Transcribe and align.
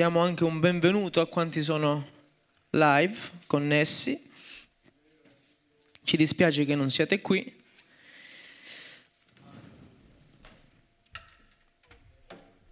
diamo 0.00 0.20
anche 0.20 0.44
un 0.44 0.60
benvenuto 0.60 1.20
a 1.20 1.26
quanti 1.26 1.60
sono 1.60 2.08
live, 2.70 3.14
connessi. 3.46 4.30
Ci 6.02 6.16
dispiace 6.16 6.64
che 6.64 6.74
non 6.74 6.88
siate 6.88 7.20
qui. 7.20 7.54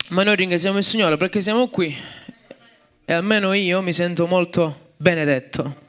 Ma 0.09 0.23
noi 0.23 0.37
ringraziamo 0.37 0.79
il 0.79 0.85
Signore 0.85 1.19
perché 1.19 1.43
siamo 1.43 1.69
qui 1.69 1.95
e 3.05 3.13
almeno 3.13 3.53
io 3.53 3.83
mi 3.83 3.93
sento 3.93 4.27
molto 4.27 4.95
benedetto. 4.97 5.83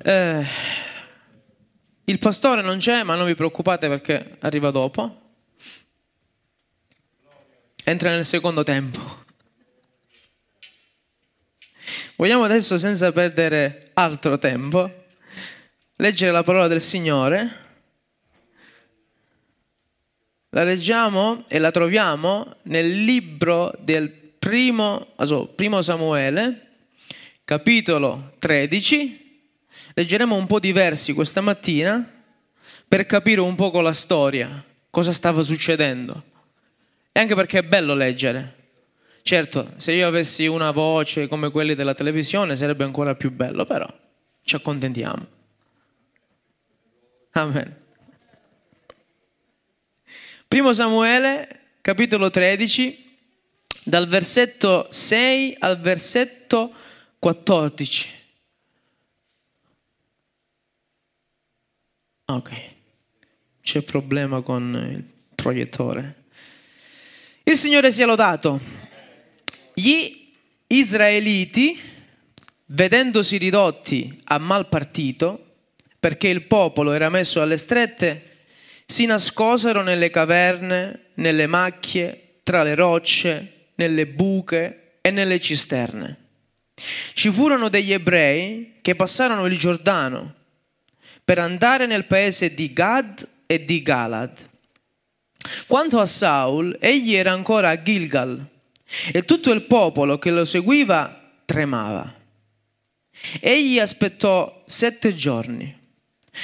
Eh, 0.00 0.46
il 2.04 2.18
pastore 2.18 2.62
non 2.62 2.78
c'è, 2.78 3.02
ma 3.02 3.16
non 3.16 3.26
vi 3.26 3.34
preoccupate 3.34 3.88
perché 3.88 4.36
arriva 4.42 4.70
dopo. 4.70 5.32
Entra 7.82 8.10
nel 8.10 8.24
secondo 8.24 8.62
tempo. 8.62 9.22
Vogliamo 12.16 12.44
adesso, 12.44 12.78
senza 12.78 13.10
perdere 13.10 13.90
altro 13.94 14.38
tempo, 14.38 15.06
leggere 15.96 16.30
la 16.30 16.42
parola 16.42 16.68
del 16.68 16.80
Signore. 16.80 17.60
La 20.50 20.64
leggiamo 20.64 21.44
e 21.48 21.58
la 21.58 21.70
troviamo 21.70 22.56
nel 22.64 23.04
libro 23.04 23.72
del 23.80 24.10
primo, 24.10 25.12
also, 25.16 25.46
primo 25.46 25.80
Samuele, 25.80 26.68
capitolo 27.44 28.34
13. 28.38 29.46
Leggeremo 29.94 30.34
un 30.34 30.46
po' 30.46 30.60
di 30.60 30.72
versi 30.72 31.14
questa 31.14 31.40
mattina 31.40 32.06
per 32.86 33.06
capire 33.06 33.40
un 33.40 33.54
po' 33.54 33.80
la 33.80 33.94
storia, 33.94 34.62
cosa 34.90 35.12
stava 35.12 35.40
succedendo. 35.40 36.22
E 37.10 37.20
anche 37.20 37.34
perché 37.34 37.60
è 37.60 37.62
bello 37.62 37.94
leggere. 37.94 38.61
Certo, 39.22 39.72
se 39.76 39.92
io 39.92 40.08
avessi 40.08 40.46
una 40.46 40.72
voce 40.72 41.28
come 41.28 41.50
quelli 41.50 41.74
della 41.74 41.94
televisione 41.94 42.56
sarebbe 42.56 42.82
ancora 42.82 43.14
più 43.14 43.30
bello, 43.30 43.64
però 43.64 43.86
ci 44.42 44.56
accontentiamo. 44.56 45.26
Amen. 47.32 47.80
Primo 50.48 50.72
Samuele, 50.72 51.60
capitolo 51.80 52.30
13, 52.30 53.16
dal 53.84 54.06
versetto 54.06 54.88
6 54.90 55.56
al 55.60 55.80
versetto 55.80 56.72
14. 57.18 58.08
Ok, 62.26 62.52
c'è 63.62 63.82
problema 63.82 64.42
con 64.42 64.74
il 64.90 65.04
proiettore. 65.34 66.24
Il 67.44 67.56
Signore 67.56 67.92
sia 67.92 68.06
lodato. 68.06 68.60
Gli 69.74 70.32
israeliti, 70.66 71.78
vedendosi 72.66 73.38
ridotti 73.38 74.20
a 74.24 74.38
mal 74.38 74.68
partito, 74.68 75.46
perché 75.98 76.28
il 76.28 76.42
popolo 76.42 76.92
era 76.92 77.08
messo 77.08 77.40
alle 77.40 77.56
strette, 77.56 78.30
si 78.84 79.06
nascosero 79.06 79.82
nelle 79.82 80.10
caverne, 80.10 81.06
nelle 81.14 81.46
macchie, 81.46 82.40
tra 82.42 82.62
le 82.62 82.74
rocce, 82.74 83.70
nelle 83.76 84.06
buche 84.06 84.98
e 85.00 85.10
nelle 85.10 85.40
cisterne. 85.40 86.16
Ci 87.14 87.30
furono 87.30 87.68
degli 87.68 87.92
ebrei 87.92 88.78
che 88.82 88.94
passarono 88.94 89.46
il 89.46 89.58
Giordano 89.58 90.34
per 91.24 91.38
andare 91.38 91.86
nel 91.86 92.06
paese 92.06 92.52
di 92.54 92.72
Gad 92.72 93.26
e 93.46 93.64
di 93.64 93.82
Galad. 93.82 94.32
Quanto 95.66 96.00
a 96.00 96.06
Saul, 96.06 96.76
egli 96.80 97.14
era 97.14 97.32
ancora 97.32 97.70
a 97.70 97.82
Gilgal 97.82 98.50
e 99.12 99.24
tutto 99.24 99.50
il 99.52 99.62
popolo 99.62 100.18
che 100.18 100.30
lo 100.30 100.44
seguiva 100.44 101.40
tremava. 101.44 102.20
Egli 103.40 103.78
aspettò 103.78 104.62
sette 104.66 105.14
giorni 105.14 105.80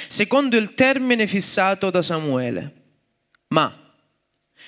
secondo 0.07 0.55
il 0.57 0.75
termine 0.75 1.27
fissato 1.27 1.89
da 1.89 2.01
Samuele. 2.01 2.73
Ma 3.49 3.75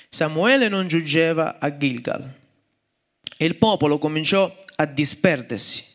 Samuele 0.10 0.68
non 0.68 0.88
giungeva 0.88 1.60
a 1.60 1.78
Gilgal 1.78 2.40
e 3.38 3.46
il 3.46 3.56
popolo 3.56 3.98
cominciò 3.98 4.54
a 4.76 4.86
disperdersi 4.86 5.86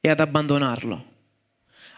e 0.00 0.08
ad 0.08 0.20
abbandonarlo. 0.20 1.06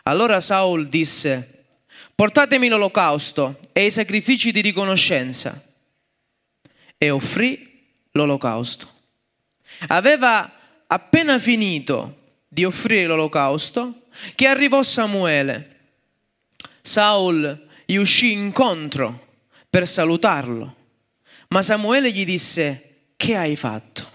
Allora 0.05 0.41
Saul 0.41 0.89
disse, 0.89 1.67
portatemi 2.15 2.69
l'olocausto 2.69 3.59
e 3.73 3.87
i 3.87 3.91
sacrifici 3.91 4.53
di 4.53 4.61
riconoscenza. 4.61 5.63
E 6.97 7.11
offrì 7.11 7.89
l'olocausto. 8.13 8.99
Aveva 9.89 10.51
appena 10.87 11.39
finito 11.39 12.27
di 12.49 12.65
offrire 12.65 13.07
l'olocausto 13.07 14.03
che 14.35 14.47
arrivò 14.47 14.83
Samuele 14.83 15.71
Saul 16.83 17.69
gli 17.85 17.97
uscì 17.97 18.33
incontro 18.33 19.29
per 19.69 19.87
salutarlo, 19.87 20.77
ma 21.49 21.63
Samuele 21.63 22.11
gli 22.11 22.25
disse, 22.25 23.13
che 23.17 23.37
hai 23.37 23.55
fatto? 23.55 24.09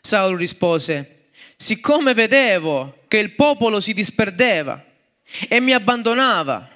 Saul 0.00 0.36
rispose, 0.36 1.28
siccome 1.56 2.14
vedevo 2.14 3.04
che 3.08 3.18
il 3.18 3.32
popolo 3.32 3.80
si 3.80 3.94
disperdeva 3.94 4.84
e 5.48 5.60
mi 5.60 5.72
abbandonava, 5.72 6.68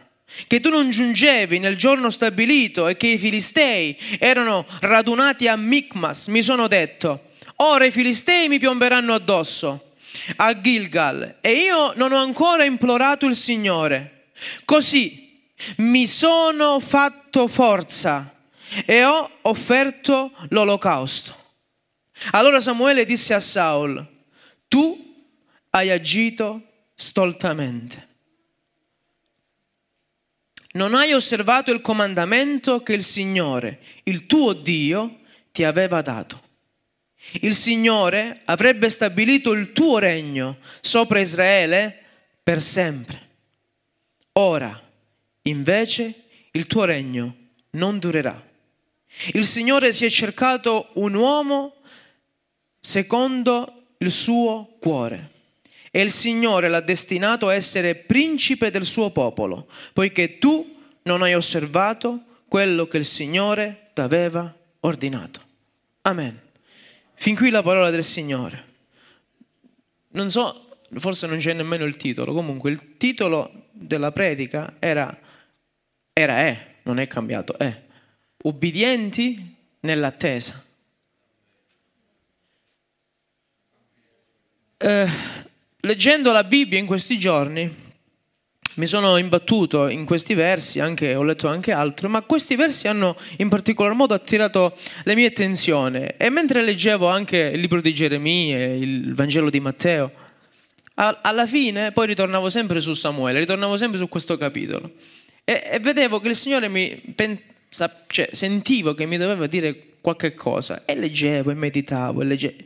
che 0.46 0.60
tu 0.60 0.70
non 0.70 0.90
giungevi 0.90 1.58
nel 1.58 1.76
giorno 1.76 2.10
stabilito 2.10 2.88
e 2.88 2.96
che 2.96 3.08
i 3.08 3.18
filistei 3.18 3.98
erano 4.18 4.64
radunati 4.80 5.48
a 5.48 5.56
Micmas, 5.56 6.28
mi 6.28 6.42
sono 6.42 6.68
detto, 6.68 7.25
ora 7.56 7.84
i 7.84 7.90
filistei 7.90 8.48
mi 8.48 8.58
piomberanno 8.58 9.14
addosso 9.14 9.92
a 10.36 10.60
Gilgal 10.60 11.36
e 11.40 11.52
io 11.52 11.92
non 11.96 12.12
ho 12.12 12.18
ancora 12.18 12.64
implorato 12.64 13.26
il 13.26 13.36
Signore 13.36 14.16
Così 14.64 15.44
mi 15.78 16.06
sono 16.06 16.80
fatto 16.80 17.48
forza 17.48 18.34
e 18.84 19.04
ho 19.04 19.30
offerto 19.42 20.32
l'olocausto. 20.50 21.44
Allora 22.32 22.60
Samuele 22.60 23.04
disse 23.04 23.34
a 23.34 23.40
Saul, 23.40 24.06
tu 24.68 25.26
hai 25.70 25.90
agito 25.90 26.62
stoltamente. 26.94 28.04
Non 30.72 30.94
hai 30.94 31.12
osservato 31.14 31.70
il 31.70 31.80
comandamento 31.80 32.82
che 32.82 32.92
il 32.92 33.04
Signore, 33.04 33.80
il 34.04 34.26
tuo 34.26 34.52
Dio, 34.52 35.20
ti 35.52 35.64
aveva 35.64 36.02
dato. 36.02 36.42
Il 37.40 37.54
Signore 37.54 38.40
avrebbe 38.44 38.88
stabilito 38.88 39.52
il 39.52 39.72
tuo 39.72 39.98
regno 39.98 40.58
sopra 40.80 41.20
Israele 41.20 42.02
per 42.42 42.60
sempre. 42.62 43.28
Ora, 44.32 44.80
invece, 45.42 46.14
il 46.52 46.66
tuo 46.66 46.84
regno 46.84 47.34
non 47.70 47.98
durerà. 47.98 48.42
Il 49.32 49.46
Signore 49.46 49.92
si 49.92 50.04
è 50.04 50.10
cercato 50.10 50.90
un 50.94 51.14
uomo 51.14 51.76
secondo 52.80 53.86
il 53.98 54.10
suo 54.10 54.76
cuore 54.78 55.30
e 55.90 56.02
il 56.02 56.12
Signore 56.12 56.68
l'ha 56.68 56.80
destinato 56.80 57.48
a 57.48 57.54
essere 57.54 57.94
principe 57.94 58.70
del 58.70 58.84
suo 58.84 59.10
popolo, 59.10 59.66
poiché 59.94 60.38
tu 60.38 60.76
non 61.04 61.22
hai 61.22 61.34
osservato 61.34 62.20
quello 62.48 62.86
che 62.86 62.98
il 62.98 63.06
Signore 63.06 63.90
ti 63.94 64.02
aveva 64.02 64.54
ordinato. 64.80 65.40
Amen. 66.02 66.45
Fin 67.18 67.34
qui 67.34 67.50
la 67.50 67.62
parola 67.62 67.90
del 67.90 68.04
Signore. 68.04 68.74
Non 70.08 70.30
so, 70.30 70.78
forse 70.96 71.26
non 71.26 71.38
c'è 71.38 71.54
nemmeno 71.54 71.84
il 71.84 71.96
titolo, 71.96 72.32
comunque 72.32 72.70
il 72.70 72.96
titolo 72.98 73.68
della 73.72 74.12
predica 74.12 74.76
era, 74.78 75.18
era 76.12 76.36
è, 76.38 76.74
non 76.82 77.00
è 77.00 77.06
cambiato, 77.06 77.56
è, 77.58 77.82
ubbidienti 78.42 79.56
nell'attesa. 79.80 80.62
Eh, 84.78 85.08
leggendo 85.80 86.32
la 86.32 86.44
Bibbia 86.44 86.78
in 86.78 86.86
questi 86.86 87.18
giorni 87.18 87.84
mi 88.76 88.86
sono 88.86 89.16
imbattuto 89.16 89.88
in 89.88 90.04
questi 90.04 90.34
versi, 90.34 90.80
anche, 90.80 91.14
ho 91.14 91.22
letto 91.22 91.48
anche 91.48 91.72
altro, 91.72 92.08
ma 92.08 92.22
questi 92.22 92.56
versi 92.56 92.88
hanno 92.88 93.16
in 93.38 93.48
particolar 93.48 93.94
modo 93.94 94.14
attirato 94.14 94.76
la 95.04 95.14
mia 95.14 95.28
attenzione 95.28 96.16
e 96.16 96.30
mentre 96.30 96.62
leggevo 96.62 97.08
anche 97.08 97.38
il 97.38 97.60
libro 97.60 97.80
di 97.80 97.94
Geremia, 97.94 98.74
il 98.74 99.14
Vangelo 99.14 99.50
di 99.50 99.60
Matteo, 99.60 100.24
alla 100.94 101.46
fine 101.46 101.92
poi 101.92 102.06
ritornavo 102.06 102.48
sempre 102.48 102.80
su 102.80 102.94
Samuele, 102.94 103.40
ritornavo 103.40 103.76
sempre 103.76 103.98
su 103.98 104.08
questo 104.08 104.38
capitolo 104.38 104.92
e, 105.44 105.62
e 105.72 105.78
vedevo 105.78 106.20
che 106.20 106.28
il 106.28 106.36
Signore 106.36 106.68
mi 106.68 107.00
pensa, 107.14 108.04
cioè, 108.08 108.28
sentivo 108.32 108.94
che 108.94 109.06
mi 109.06 109.16
doveva 109.16 109.46
dire 109.46 109.94
qualche 110.00 110.34
cosa 110.34 110.84
e 110.84 110.94
leggevo 110.96 111.50
e 111.50 111.54
meditavo 111.54 112.22
e 112.22 112.24
leggevo. 112.24 112.56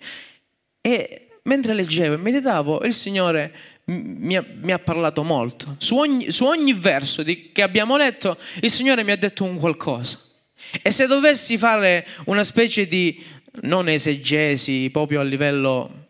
E 0.80 1.29
mentre 1.50 1.74
leggevo 1.74 2.14
e 2.14 2.16
meditavo 2.16 2.84
il 2.84 2.94
Signore 2.94 3.52
mi 3.86 4.36
ha, 4.36 4.44
mi 4.62 4.70
ha 4.70 4.78
parlato 4.78 5.24
molto. 5.24 5.74
Su 5.78 5.96
ogni, 5.96 6.30
su 6.30 6.44
ogni 6.44 6.72
verso 6.74 7.24
di, 7.24 7.50
che 7.50 7.62
abbiamo 7.62 7.96
letto 7.96 8.38
il 8.60 8.70
Signore 8.70 9.02
mi 9.02 9.10
ha 9.10 9.16
detto 9.16 9.42
un 9.42 9.58
qualcosa. 9.58 10.20
E 10.80 10.92
se 10.92 11.08
dovessi 11.08 11.58
fare 11.58 12.06
una 12.26 12.44
specie 12.44 12.86
di 12.86 13.20
non 13.62 13.88
esegesi 13.88 14.90
proprio 14.92 15.18
a 15.18 15.24
livello 15.24 16.06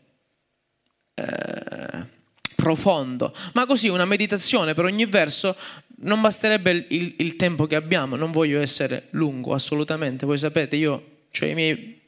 eh, 1.14 2.06
profondo, 2.54 3.34
ma 3.54 3.64
così 3.64 3.88
una 3.88 4.04
meditazione 4.04 4.74
per 4.74 4.84
ogni 4.84 5.06
verso 5.06 5.56
non 6.02 6.20
basterebbe 6.20 6.84
il, 6.88 7.14
il, 7.16 7.36
tempo 7.36 7.66
che 7.66 7.76
abbiamo, 7.76 8.16
non 8.16 8.30
voglio 8.30 8.60
essere 8.60 9.06
lungo 9.10 9.54
assolutamente, 9.54 10.26
voi 10.26 10.36
sapete 10.36 10.76
io 10.76 10.92
ho 10.92 11.44
i 11.46 11.54
miei 11.54 11.99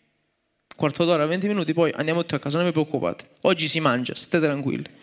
quarto 0.77 1.05
d'ora, 1.05 1.27
20 1.27 1.47
minuti, 1.49 1.73
poi 1.73 1.93
andiamo 1.95 2.21
tutti 2.21 2.35
a 2.35 2.39
casa, 2.39 2.57
non 2.57 2.67
vi 2.67 2.73
preoccupate, 2.73 3.27
oggi 3.43 3.69
si 3.69 3.81
mangia, 3.81 4.15
state 4.15 4.45
tranquilli. 4.45 5.01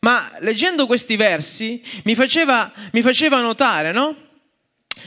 Ma 0.00 0.30
leggendo 0.40 0.86
questi 0.86 1.16
versi 1.16 1.82
mi 2.04 2.14
faceva, 2.14 2.72
mi 2.92 3.02
faceva 3.02 3.40
notare, 3.42 3.92
no? 3.92 4.16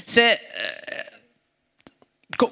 Se 0.06 0.31
eh, 0.31 0.40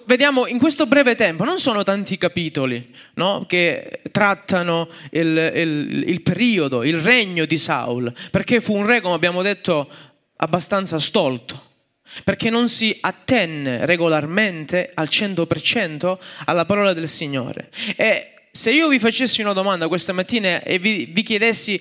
vediamo 0.05 0.47
in 0.47 0.57
questo 0.57 0.85
breve 0.85 1.15
tempo, 1.15 1.43
non 1.43 1.59
sono 1.59 1.83
tanti 1.83 2.17
capitoli 2.17 2.93
no? 3.15 3.45
che 3.47 4.01
trattano 4.11 4.89
il, 5.11 5.51
il, 5.55 6.03
il, 6.07 6.21
periodo, 6.21 6.83
il 6.83 6.99
regno 6.99 7.45
di 7.45 7.57
Saul, 7.57 8.13
perché 8.31 8.61
fu 8.61 8.75
un 8.75 8.85
re, 8.85 9.01
come 9.01 9.15
abbiamo 9.15 9.41
detto, 9.41 9.89
abbastanza 10.37 10.99
stolto, 10.99 11.69
perché 12.23 12.49
non 12.49 12.69
si 12.69 12.97
attenne 12.99 13.85
regolarmente 13.85 14.89
al 14.93 15.07
100% 15.09 16.17
alla 16.45 16.65
parola 16.65 16.93
del 16.93 17.07
Signore. 17.07 17.69
E 17.95 18.47
se 18.51 18.71
io 18.71 18.87
vi 18.87 18.99
facessi 18.99 19.41
una 19.41 19.53
domanda 19.53 19.87
questa 19.87 20.13
mattina 20.13 20.61
e 20.61 20.79
vi, 20.79 21.05
vi 21.05 21.23
chiedessi 21.23 21.79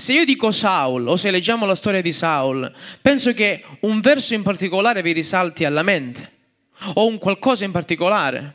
se 0.00 0.14
io 0.14 0.24
dico 0.24 0.50
Saul 0.50 1.06
o 1.08 1.16
se 1.16 1.30
leggiamo 1.30 1.66
la 1.66 1.74
storia 1.74 2.00
di 2.00 2.10
Saul, 2.10 2.72
penso 3.02 3.34
che 3.34 3.62
un 3.80 4.00
verso 4.00 4.32
in 4.32 4.42
particolare 4.42 5.02
vi 5.02 5.12
risalti 5.12 5.66
alla 5.66 5.82
mente 5.82 6.38
o 6.94 7.06
un 7.06 7.18
qualcosa 7.18 7.66
in 7.66 7.70
particolare. 7.70 8.54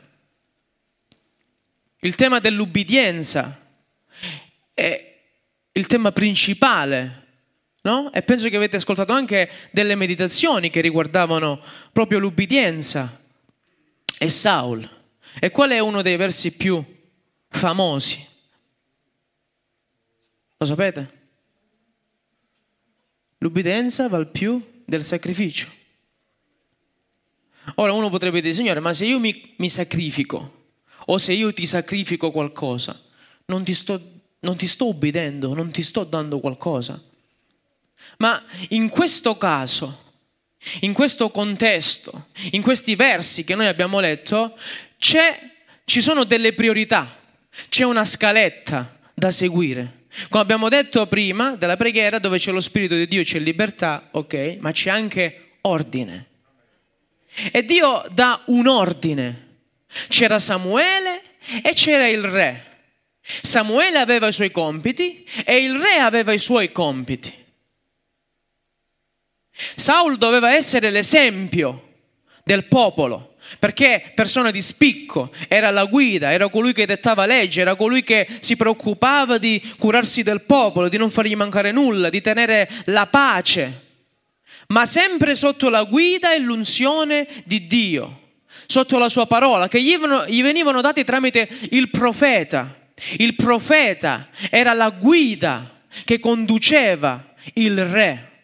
Il 2.00 2.16
tema 2.16 2.40
dell'ubbidienza 2.40 3.60
è 4.74 5.14
il 5.70 5.86
tema 5.86 6.10
principale, 6.10 7.25
no? 7.86 8.12
E 8.12 8.22
penso 8.22 8.48
che 8.48 8.56
avete 8.56 8.76
ascoltato 8.76 9.12
anche 9.12 9.48
delle 9.70 9.94
meditazioni 9.94 10.70
che 10.70 10.80
riguardavano 10.80 11.62
proprio 11.92 12.18
l'ubbidienza 12.18 13.22
e 14.18 14.28
Saul. 14.28 14.88
E 15.38 15.50
qual 15.50 15.70
è 15.70 15.78
uno 15.78 16.02
dei 16.02 16.16
versi 16.16 16.56
più 16.56 16.84
famosi? 17.48 18.26
Lo 20.56 20.66
sapete? 20.66 21.14
L'ubbidienza 23.38 24.08
val 24.08 24.30
più 24.30 24.82
del 24.84 25.04
sacrificio. 25.04 25.70
Ora 27.76 27.92
uno 27.92 28.10
potrebbe 28.10 28.40
dire, 28.40 28.52
Signore, 28.52 28.80
ma 28.80 28.92
se 28.92 29.06
io 29.06 29.20
mi, 29.20 29.54
mi 29.58 29.68
sacrifico 29.68 30.72
o 31.06 31.18
se 31.18 31.32
io 31.34 31.52
ti 31.52 31.66
sacrifico 31.66 32.30
qualcosa, 32.32 33.00
non 33.46 33.62
ti, 33.62 33.74
sto, 33.74 34.00
non 34.40 34.56
ti 34.56 34.66
sto 34.66 34.86
obbedendo, 34.86 35.54
non 35.54 35.70
ti 35.70 35.82
sto 35.82 36.02
dando 36.04 36.40
qualcosa. 36.40 37.00
Ma 38.18 38.42
in 38.70 38.88
questo 38.88 39.36
caso, 39.36 40.04
in 40.80 40.92
questo 40.92 41.30
contesto, 41.30 42.28
in 42.52 42.62
questi 42.62 42.94
versi 42.94 43.44
che 43.44 43.54
noi 43.54 43.66
abbiamo 43.66 44.00
letto, 44.00 44.56
ci 44.98 46.00
sono 46.00 46.24
delle 46.24 46.52
priorità, 46.52 47.16
c'è 47.68 47.84
una 47.84 48.04
scaletta 48.04 48.98
da 49.14 49.30
seguire. 49.30 50.04
Come 50.30 50.42
abbiamo 50.42 50.68
detto 50.68 51.06
prima 51.06 51.56
della 51.56 51.76
preghiera, 51.76 52.18
dove 52.18 52.38
c'è 52.38 52.50
lo 52.50 52.60
Spirito 52.60 52.94
di 52.94 53.06
Dio 53.06 53.22
c'è 53.22 53.38
libertà, 53.38 54.08
ok, 54.12 54.56
ma 54.60 54.72
c'è 54.72 54.90
anche 54.90 55.58
ordine. 55.62 56.26
E 57.52 57.62
Dio 57.64 58.02
dà 58.12 58.42
un 58.46 58.66
ordine. 58.66 59.44
C'era 60.08 60.38
Samuele 60.38 61.20
e 61.62 61.72
c'era 61.74 62.06
il 62.06 62.22
re. 62.22 62.64
Samuele 63.20 63.98
aveva 63.98 64.28
i 64.28 64.32
suoi 64.32 64.50
compiti 64.50 65.26
e 65.44 65.56
il 65.56 65.78
re 65.78 65.98
aveva 65.98 66.32
i 66.32 66.38
suoi 66.38 66.72
compiti. 66.72 67.32
Saul 69.74 70.18
doveva 70.18 70.54
essere 70.54 70.90
l'esempio 70.90 71.94
del 72.44 72.66
popolo 72.66 73.36
perché 73.58 74.12
persona 74.14 74.50
di 74.50 74.60
spicco, 74.60 75.30
era 75.48 75.70
la 75.70 75.84
guida, 75.84 76.32
era 76.32 76.48
colui 76.48 76.72
che 76.72 76.86
dettava 76.86 77.26
legge, 77.26 77.60
era 77.60 77.74
colui 77.74 78.02
che 78.02 78.26
si 78.40 78.56
preoccupava 78.56 79.38
di 79.38 79.62
curarsi 79.78 80.22
del 80.22 80.42
popolo, 80.42 80.88
di 80.88 80.96
non 80.96 81.10
fargli 81.10 81.36
mancare 81.36 81.72
nulla, 81.72 82.08
di 82.08 82.20
tenere 82.20 82.68
la 82.86 83.06
pace, 83.06 83.84
ma 84.68 84.84
sempre 84.84 85.34
sotto 85.34 85.68
la 85.68 85.84
guida 85.84 86.34
e 86.34 86.38
l'unzione 86.38 87.26
di 87.44 87.66
Dio, 87.66 88.20
sotto 88.66 88.98
la 88.98 89.08
sua 89.08 89.26
parola, 89.26 89.68
che 89.68 89.80
gli 89.80 90.42
venivano 90.42 90.80
dati 90.80 91.04
tramite 91.04 91.48
il 91.70 91.90
profeta. 91.90 92.84
Il 93.18 93.36
profeta 93.36 94.28
era 94.50 94.72
la 94.72 94.88
guida 94.88 95.82
che 96.04 96.18
conduceva 96.18 97.34
il 97.54 97.84
re. 97.84 98.35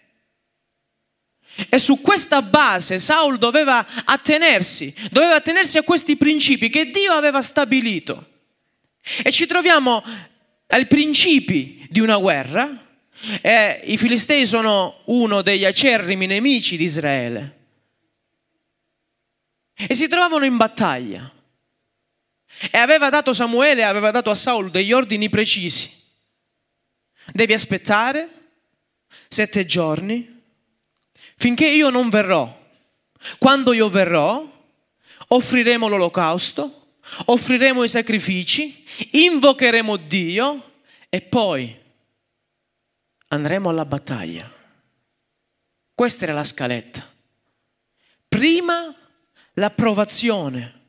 E 1.69 1.79
su 1.79 2.01
questa 2.01 2.41
base 2.41 2.99
Saul 2.99 3.39
doveva 3.39 3.87
attenersi, 4.05 4.95
doveva 5.11 5.35
attenersi 5.35 5.79
a 5.79 5.83
questi 5.83 6.17
principi 6.17 6.71
che 6.71 6.91
Dio 6.91 7.13
aveva 7.13 7.43
stabilito. 7.43 8.29
E 9.23 9.31
ci 9.31 9.47
troviamo 9.47 10.03
ai 10.69 10.87
principi 10.87 11.87
di 11.91 12.01
una 12.01 12.17
guerra. 12.17 12.81
E 13.41 13.83
I 13.85 13.99
Filistei 13.99 14.47
sono 14.47 15.03
uno 15.07 15.43
degli 15.43 15.65
acerrimi 15.65 16.27
nemici 16.27 16.77
di 16.77 16.85
Israele. 16.85 17.59
E 19.75 19.95
si 19.95 20.09
trovavano 20.09 20.45
in 20.45 20.57
battaglia. 20.57 21.31
E 22.71 22.79
aveva 22.79 23.11
dato 23.11 23.33
Samuele, 23.33 23.85
aveva 23.85 24.11
dato 24.11 24.31
a 24.31 24.35
Saul 24.35 24.71
degli 24.71 24.93
ordini 24.93 25.29
precisi. 25.29 25.91
Devi 27.33 27.53
aspettare 27.53 28.29
sette 29.29 29.65
giorni 29.67 30.32
finché 31.43 31.67
io 31.67 31.91
non 31.91 32.09
verrò. 32.09 32.57
Quando 33.37 33.73
io 33.73 33.89
verrò, 33.89 34.49
offriremo 35.27 35.89
l'olocausto, 35.89 36.99
offriremo 37.25 37.83
i 37.83 37.89
sacrifici, 37.89 38.85
invocheremo 39.11 39.97
Dio 39.97 40.75
e 41.09 41.21
poi 41.21 41.77
andremo 43.27 43.71
alla 43.71 43.85
battaglia. 43.85 44.49
Questa 45.93 46.27
era 46.27 46.33
la 46.33 46.45
scaletta. 46.45 47.05
Prima 48.29 48.95
l'approvazione, 49.55 50.81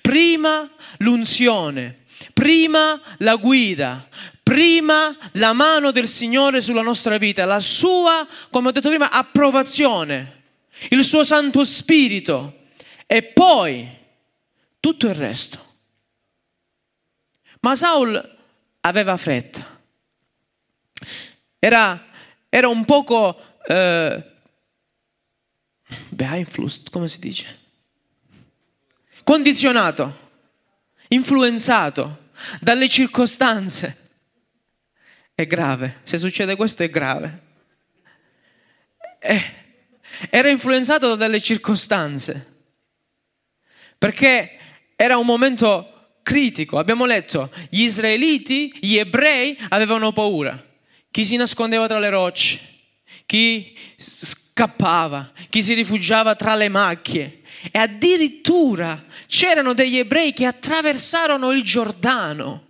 prima 0.00 0.70
l'unzione, 1.00 2.04
prima 2.32 2.98
la 3.18 3.36
guida, 3.36 4.08
prima 4.48 5.14
la 5.32 5.52
mano 5.52 5.90
del 5.90 6.08
Signore 6.08 6.62
sulla 6.62 6.80
nostra 6.80 7.18
vita, 7.18 7.44
la 7.44 7.60
sua, 7.60 8.26
come 8.48 8.68
ho 8.68 8.70
detto 8.70 8.88
prima, 8.88 9.10
approvazione, 9.10 10.44
il 10.88 11.04
suo 11.04 11.22
Santo 11.22 11.66
Spirito 11.66 12.70
e 13.06 13.24
poi 13.24 13.86
tutto 14.80 15.06
il 15.06 15.14
resto. 15.14 15.66
Ma 17.60 17.76
Saul 17.76 18.36
aveva 18.80 19.18
fretta, 19.18 19.66
era, 21.58 22.06
era 22.48 22.68
un 22.68 22.86
poco 22.86 23.58
eh, 23.66 24.24
beeinflused, 26.08 26.88
come 26.88 27.08
si 27.08 27.18
dice? 27.18 27.58
Condizionato, 29.24 30.30
influenzato 31.08 32.30
dalle 32.60 32.88
circostanze 32.88 34.06
è 35.38 35.46
grave. 35.46 36.00
Se 36.02 36.18
succede 36.18 36.56
questo 36.56 36.82
è 36.82 36.90
grave. 36.90 37.42
Eh, 39.20 39.42
era 40.30 40.50
influenzato 40.50 41.14
dalle 41.14 41.40
circostanze. 41.40 42.56
Perché 43.96 44.58
era 44.96 45.16
un 45.16 45.24
momento 45.24 46.16
critico. 46.24 46.76
Abbiamo 46.76 47.06
letto, 47.06 47.52
gli 47.70 47.82
israeliti, 47.82 48.76
gli 48.80 48.96
ebrei 48.96 49.56
avevano 49.68 50.10
paura. 50.10 50.60
Chi 51.08 51.24
si 51.24 51.36
nascondeva 51.36 51.86
tra 51.86 52.00
le 52.00 52.10
rocce, 52.10 52.58
chi 53.24 53.78
scappava, 53.96 55.30
chi 55.48 55.62
si 55.62 55.74
rifugiava 55.74 56.34
tra 56.34 56.56
le 56.56 56.68
macchie. 56.68 57.42
E 57.70 57.78
addirittura 57.78 59.04
c'erano 59.28 59.72
degli 59.72 59.98
ebrei 59.98 60.32
che 60.32 60.46
attraversarono 60.46 61.52
il 61.52 61.62
Giordano 61.62 62.66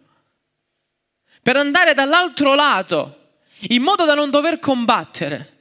per 1.49 1.57
andare 1.57 1.95
dall'altro 1.95 2.55
lato, 2.55 3.39
in 3.71 3.81
modo 3.81 4.05
da 4.05 4.13
non 4.13 4.29
dover 4.29 4.59
combattere. 4.59 5.57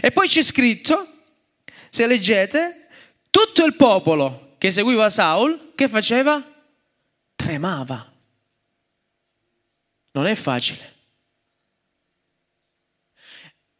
E 0.00 0.10
poi 0.10 0.26
c'è 0.26 0.42
scritto, 0.42 1.24
se 1.90 2.06
leggete, 2.06 2.88
tutto 3.28 3.66
il 3.66 3.76
popolo 3.76 4.54
che 4.56 4.70
seguiva 4.70 5.10
Saul, 5.10 5.72
che 5.74 5.86
faceva? 5.86 6.42
Tremava. 7.36 8.10
Non 10.12 10.26
è 10.26 10.34
facile. 10.34 10.94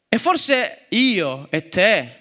E 0.07 0.19
forse 0.19 0.85
io 0.91 1.51
e 1.51 1.69
te, 1.71 2.19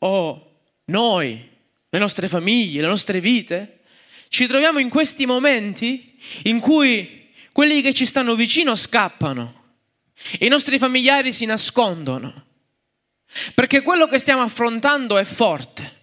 o 0.00 0.64
noi, 0.84 1.56
le 1.88 1.98
nostre 1.98 2.28
famiglie, 2.28 2.82
le 2.82 2.88
nostre 2.88 3.18
vite, 3.18 3.78
ci 4.28 4.46
troviamo 4.46 4.78
in 4.78 4.90
questi 4.90 5.24
momenti 5.24 6.09
in 6.44 6.60
cui 6.60 7.28
quelli 7.52 7.82
che 7.82 7.92
ci 7.92 8.06
stanno 8.06 8.34
vicino 8.34 8.74
scappano, 8.74 9.58
i 10.40 10.48
nostri 10.48 10.78
familiari 10.78 11.32
si 11.32 11.44
nascondono, 11.46 12.46
perché 13.54 13.82
quello 13.82 14.06
che 14.06 14.18
stiamo 14.18 14.42
affrontando 14.42 15.18
è 15.18 15.24
forte 15.24 15.98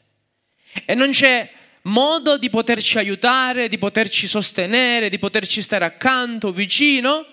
e 0.85 0.95
non 0.95 1.11
c'è 1.11 1.49
modo 1.83 2.37
di 2.37 2.49
poterci 2.49 2.97
aiutare, 2.97 3.67
di 3.67 3.77
poterci 3.77 4.27
sostenere, 4.27 5.09
di 5.09 5.19
poterci 5.19 5.61
stare 5.61 5.85
accanto, 5.85 6.51
vicino, 6.51 7.25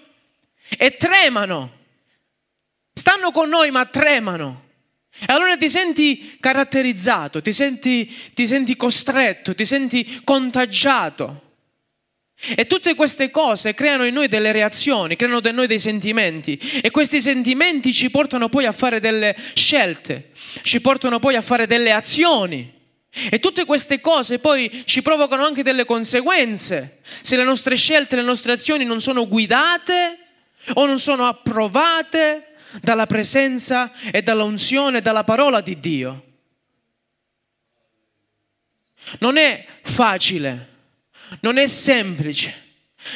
e 0.69 0.97
tremano. 0.97 1.83
Stanno 2.93 3.33
con 3.33 3.49
noi 3.49 3.71
ma 3.71 3.85
tremano. 3.87 4.63
E 5.19 5.33
allora 5.33 5.57
ti 5.57 5.69
senti 5.69 6.37
caratterizzato, 6.41 7.41
ti 7.41 7.53
senti, 7.53 8.33
ti 8.35 8.47
senti 8.47 8.77
costretto, 8.77 9.55
ti 9.55 9.65
senti 9.65 10.21
contagiato. 10.25 11.44
E 12.57 12.67
tutte 12.67 12.95
queste 12.95 13.31
cose 13.31 13.75
creano 13.75 14.05
in 14.05 14.13
noi 14.13 14.29
delle 14.29 14.53
reazioni, 14.53 15.17
creano 15.17 15.41
in 15.43 15.55
noi 15.55 15.67
dei 15.67 15.79
sentimenti 15.79 16.59
e 16.83 16.91
questi 16.91 17.23
sentimenti 17.23 17.93
ci 17.93 18.11
portano 18.11 18.49
poi 18.49 18.67
a 18.67 18.73
fare 18.73 19.01
delle 19.01 19.35
scelte, 19.55 20.31
ci 20.63 20.81
portano 20.81 21.19
poi 21.21 21.37
a 21.37 21.43
fare 21.43 21.67
delle 21.67 21.93
azioni. 21.93 22.73
E 23.31 23.39
tutte 23.39 23.65
queste 23.65 24.01
cose 24.01 24.41
poi 24.41 24.83
ci 24.85 25.01
provocano 25.01 25.45
anche 25.45 25.63
delle 25.63 25.85
conseguenze 25.85 26.99
se 27.03 27.37
le 27.37 27.45
nostre 27.45 27.77
scelte, 27.77 28.17
le 28.17 28.23
nostre 28.23 28.53
azioni 28.53 28.85
non 28.85 29.01
sono 29.01 29.29
guidate 29.29 30.19
o 30.75 30.85
non 30.85 30.99
sono 30.99 31.27
approvate 31.27 32.55
dalla 32.83 33.07
presenza 33.07 33.93
e 34.11 34.23
dalla 34.23 34.43
unzione 34.43 34.99
e 34.99 35.03
dalla 35.03 35.23
parola 35.23 35.61
di 35.61 35.79
Dio. 35.79 36.25
Non 39.21 39.37
è 39.37 39.65
facile, 39.83 40.74
non 41.41 41.59
è 41.59 41.67
semplice, 41.67 42.55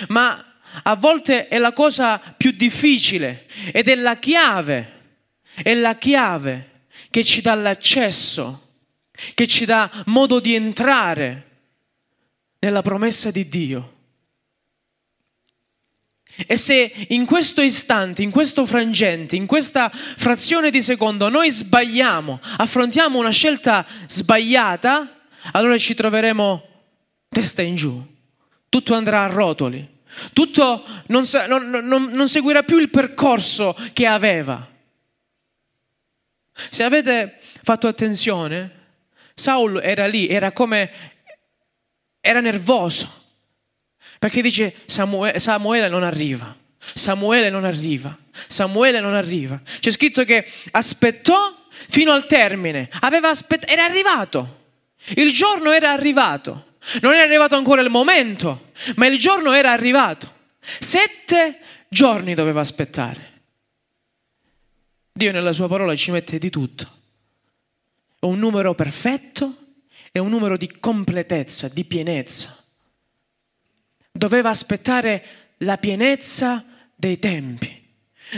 ma 0.09 0.45
a 0.83 0.97
volte 0.97 1.49
è 1.49 1.59
la 1.59 1.73
cosa 1.73 2.19
più 2.19 2.51
difficile 2.53 3.47
ed 3.73 3.89
è 3.89 3.95
la 3.95 4.17
chiave, 4.19 4.93
è 5.55 5.75
la 5.75 5.97
chiave 5.97 6.87
che 7.11 7.25
ci 7.25 7.41
dà 7.41 7.55
l'accesso, 7.55 8.77
che 9.35 9.47
ci 9.47 9.65
dà 9.65 9.91
modo 10.07 10.41
di 10.41 10.55
entrare 10.55 11.47
nella 12.61 12.83
promessa 12.83 13.31
di 13.31 13.49
Dio. 13.49 13.95
E 16.47 16.57
se 16.57 16.93
in 17.09 17.27
questo 17.27 17.61
istante, 17.61 18.23
in 18.23 18.31
questo 18.31 18.65
frangente, 18.65 19.35
in 19.35 19.47
questa 19.47 19.91
frazione 19.91 20.71
di 20.71 20.81
secondo 20.83 21.29
noi 21.29 21.51
sbagliamo, 21.51 22.39
affrontiamo 22.59 23.19
una 23.19 23.31
scelta 23.31 23.85
sbagliata, 24.07 25.25
allora 25.53 25.77
ci 25.79 25.95
troveremo 25.95 26.68
testa 27.29 27.63
in 27.63 27.77
giù, 27.77 28.05
tutto 28.69 28.95
andrà 28.95 29.25
a 29.25 29.29
rotoli, 29.29 29.97
tutto 30.33 30.85
non, 31.07 31.25
non, 31.47 31.69
non, 31.69 32.05
non 32.05 32.29
seguirà 32.29 32.63
più 32.63 32.79
il 32.79 32.91
percorso 32.91 33.77
che 33.93 34.07
aveva. 34.07 34.67
Se 36.53 36.83
avete 36.83 37.39
fatto 37.63 37.87
attenzione, 37.87 38.77
Saul 39.35 39.81
era 39.83 40.07
lì, 40.07 40.27
era 40.29 40.53
come, 40.53 40.91
era 42.21 42.41
nervoso. 42.41 43.27
Perché 44.19 44.43
dice 44.43 44.75
Samuele, 44.87 45.39
Samuele 45.39 45.89
non 45.89 46.03
arriva, 46.03 46.57
Samuele 46.95 47.51
non 47.51 47.65
arriva, 47.65 48.17
Samuele 48.49 48.99
non 48.99 49.15
arriva. 49.15 49.61
C'è 49.79 49.93
scritto 49.93 50.25
che 50.25 50.45
aspettò 50.73 51.57
fino 51.69 52.11
al 52.11 52.27
termine, 52.27 52.89
aspett- 53.01 53.71
era 53.71 53.85
arrivato, 53.85 54.65
il 55.15 55.31
giorno 55.33 55.71
era 55.71 55.93
arrivato. 55.93 56.67
Non 57.01 57.13
era 57.13 57.23
arrivato 57.23 57.57
ancora 57.57 57.81
il 57.81 57.91
momento, 57.91 58.71
ma 58.97 59.07
il 59.07 59.19
giorno 59.19 59.53
era 59.53 59.73
arrivato. 59.73 60.33
Sette 60.61 61.61
giorni 61.89 62.35
doveva 62.35 62.61
aspettare. 62.61 63.27
Dio 65.13 65.33
nella 65.33 65.53
sua 65.53 65.69
parola 65.69 65.95
ci 65.97 66.11
mette 66.11 66.39
di 66.39 66.51
tutto. 66.51 66.97
È 68.19 68.25
un 68.25 68.39
numero 68.39 68.75
perfetto, 68.75 69.57
è 70.13 70.19
un 70.19 70.29
numero 70.29 70.57
di 70.57 70.79
completezza, 70.79 71.69
di 71.69 71.85
pienezza 71.85 72.59
doveva 74.19 74.51
aspettare 74.51 75.25
la 75.59 75.79
pienezza 75.79 76.65
dei 76.95 77.19
tempi. 77.19 77.77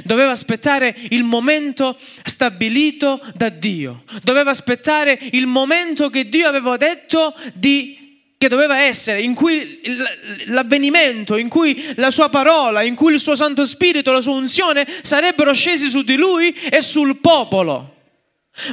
Doveva 0.05 0.31
aspettare 0.31 0.95
il 1.09 1.25
momento 1.25 1.99
stabilito 2.25 3.21
da 3.35 3.49
Dio. 3.49 4.05
Doveva 4.23 4.51
aspettare 4.51 5.19
il 5.33 5.47
momento 5.47 6.11
che 6.11 6.29
Dio 6.29 6.47
aveva 6.47 6.77
detto 6.77 7.35
di, 7.55 8.00
che 8.41 8.49
doveva 8.49 8.81
essere, 8.81 9.21
in 9.21 9.35
cui 9.35 9.83
l'avvenimento, 10.47 11.37
in 11.37 11.51
cui 11.51 11.93
la 11.97 12.11
sua 12.11 12.31
parola, 12.31 12.81
in 12.81 12.95
cui 12.95 13.13
il 13.13 13.21
suo 13.21 13.37
Santo 13.37 13.67
Spirito, 13.67 14.13
la 14.13 14.23
sua 14.23 14.33
unzione 14.33 14.87
sarebbero 15.03 15.53
scesi 15.53 15.91
su 15.91 16.01
di 16.01 16.17
lui 16.17 16.51
e 16.51 16.81
sul 16.81 17.19
popolo. 17.19 17.97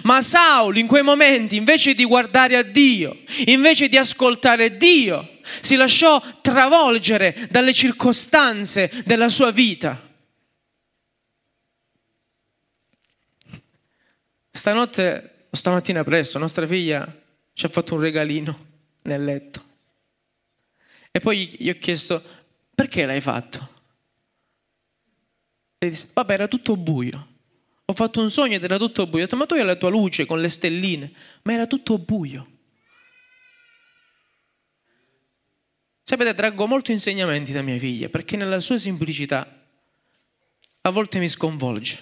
Ma 0.03 0.21
Saul 0.21 0.77
in 0.77 0.87
quei 0.87 1.03
momenti, 1.03 1.57
invece 1.57 1.95
di 1.95 2.05
guardare 2.05 2.55
a 2.55 2.61
Dio, 2.61 3.23
invece 3.47 3.89
di 3.89 3.97
ascoltare 3.97 4.77
Dio, 4.77 5.39
si 5.43 5.75
lasciò 5.75 6.23
travolgere 6.39 7.49
dalle 7.49 7.73
circostanze 7.73 8.89
della 9.03 9.27
sua 9.27 9.51
vita. 9.51 10.01
Stanotte, 14.49 15.47
stamattina 15.51 16.05
presto, 16.05 16.39
nostra 16.39 16.65
figlia 16.65 17.05
ci 17.51 17.65
ha 17.65 17.69
fatto 17.69 17.95
un 17.95 17.99
regalino 17.99 18.66
nel 19.07 19.23
letto. 19.23 19.63
E 21.11 21.19
poi 21.19 21.47
gli 21.57 21.69
ho 21.69 21.77
chiesto, 21.77 22.23
perché 22.75 23.05
l'hai 23.05 23.21
fatto? 23.21 23.75
E 25.79 25.89
disse, 25.89 26.09
vabbè, 26.13 26.33
era 26.33 26.47
tutto 26.47 26.77
buio. 26.77 27.35
Ho 27.85 27.93
fatto 27.93 28.21
un 28.21 28.29
sogno 28.29 28.55
ed 28.55 28.63
era 28.63 28.77
tutto 28.77 29.07
buio. 29.07 29.23
Ho 29.23 29.25
detto, 29.25 29.37
ma 29.37 29.45
tu 29.45 29.53
hai 29.55 29.63
la 29.63 29.75
tua 29.75 29.89
luce 29.89 30.25
con 30.25 30.39
le 30.39 30.49
stelline, 30.49 31.11
ma 31.43 31.53
era 31.53 31.65
tutto 31.65 31.97
buio. 31.97 32.55
Sapete, 36.03 36.33
traggo 36.33 36.67
molti 36.67 36.91
insegnamenti 36.91 37.51
da 37.51 37.61
mia 37.61 37.77
figlia 37.77 38.07
perché 38.07 38.37
nella 38.37 38.59
sua 38.59 38.77
semplicità 38.77 39.65
a 40.81 40.89
volte 40.89 41.19
mi 41.19 41.27
sconvolge. 41.27 41.99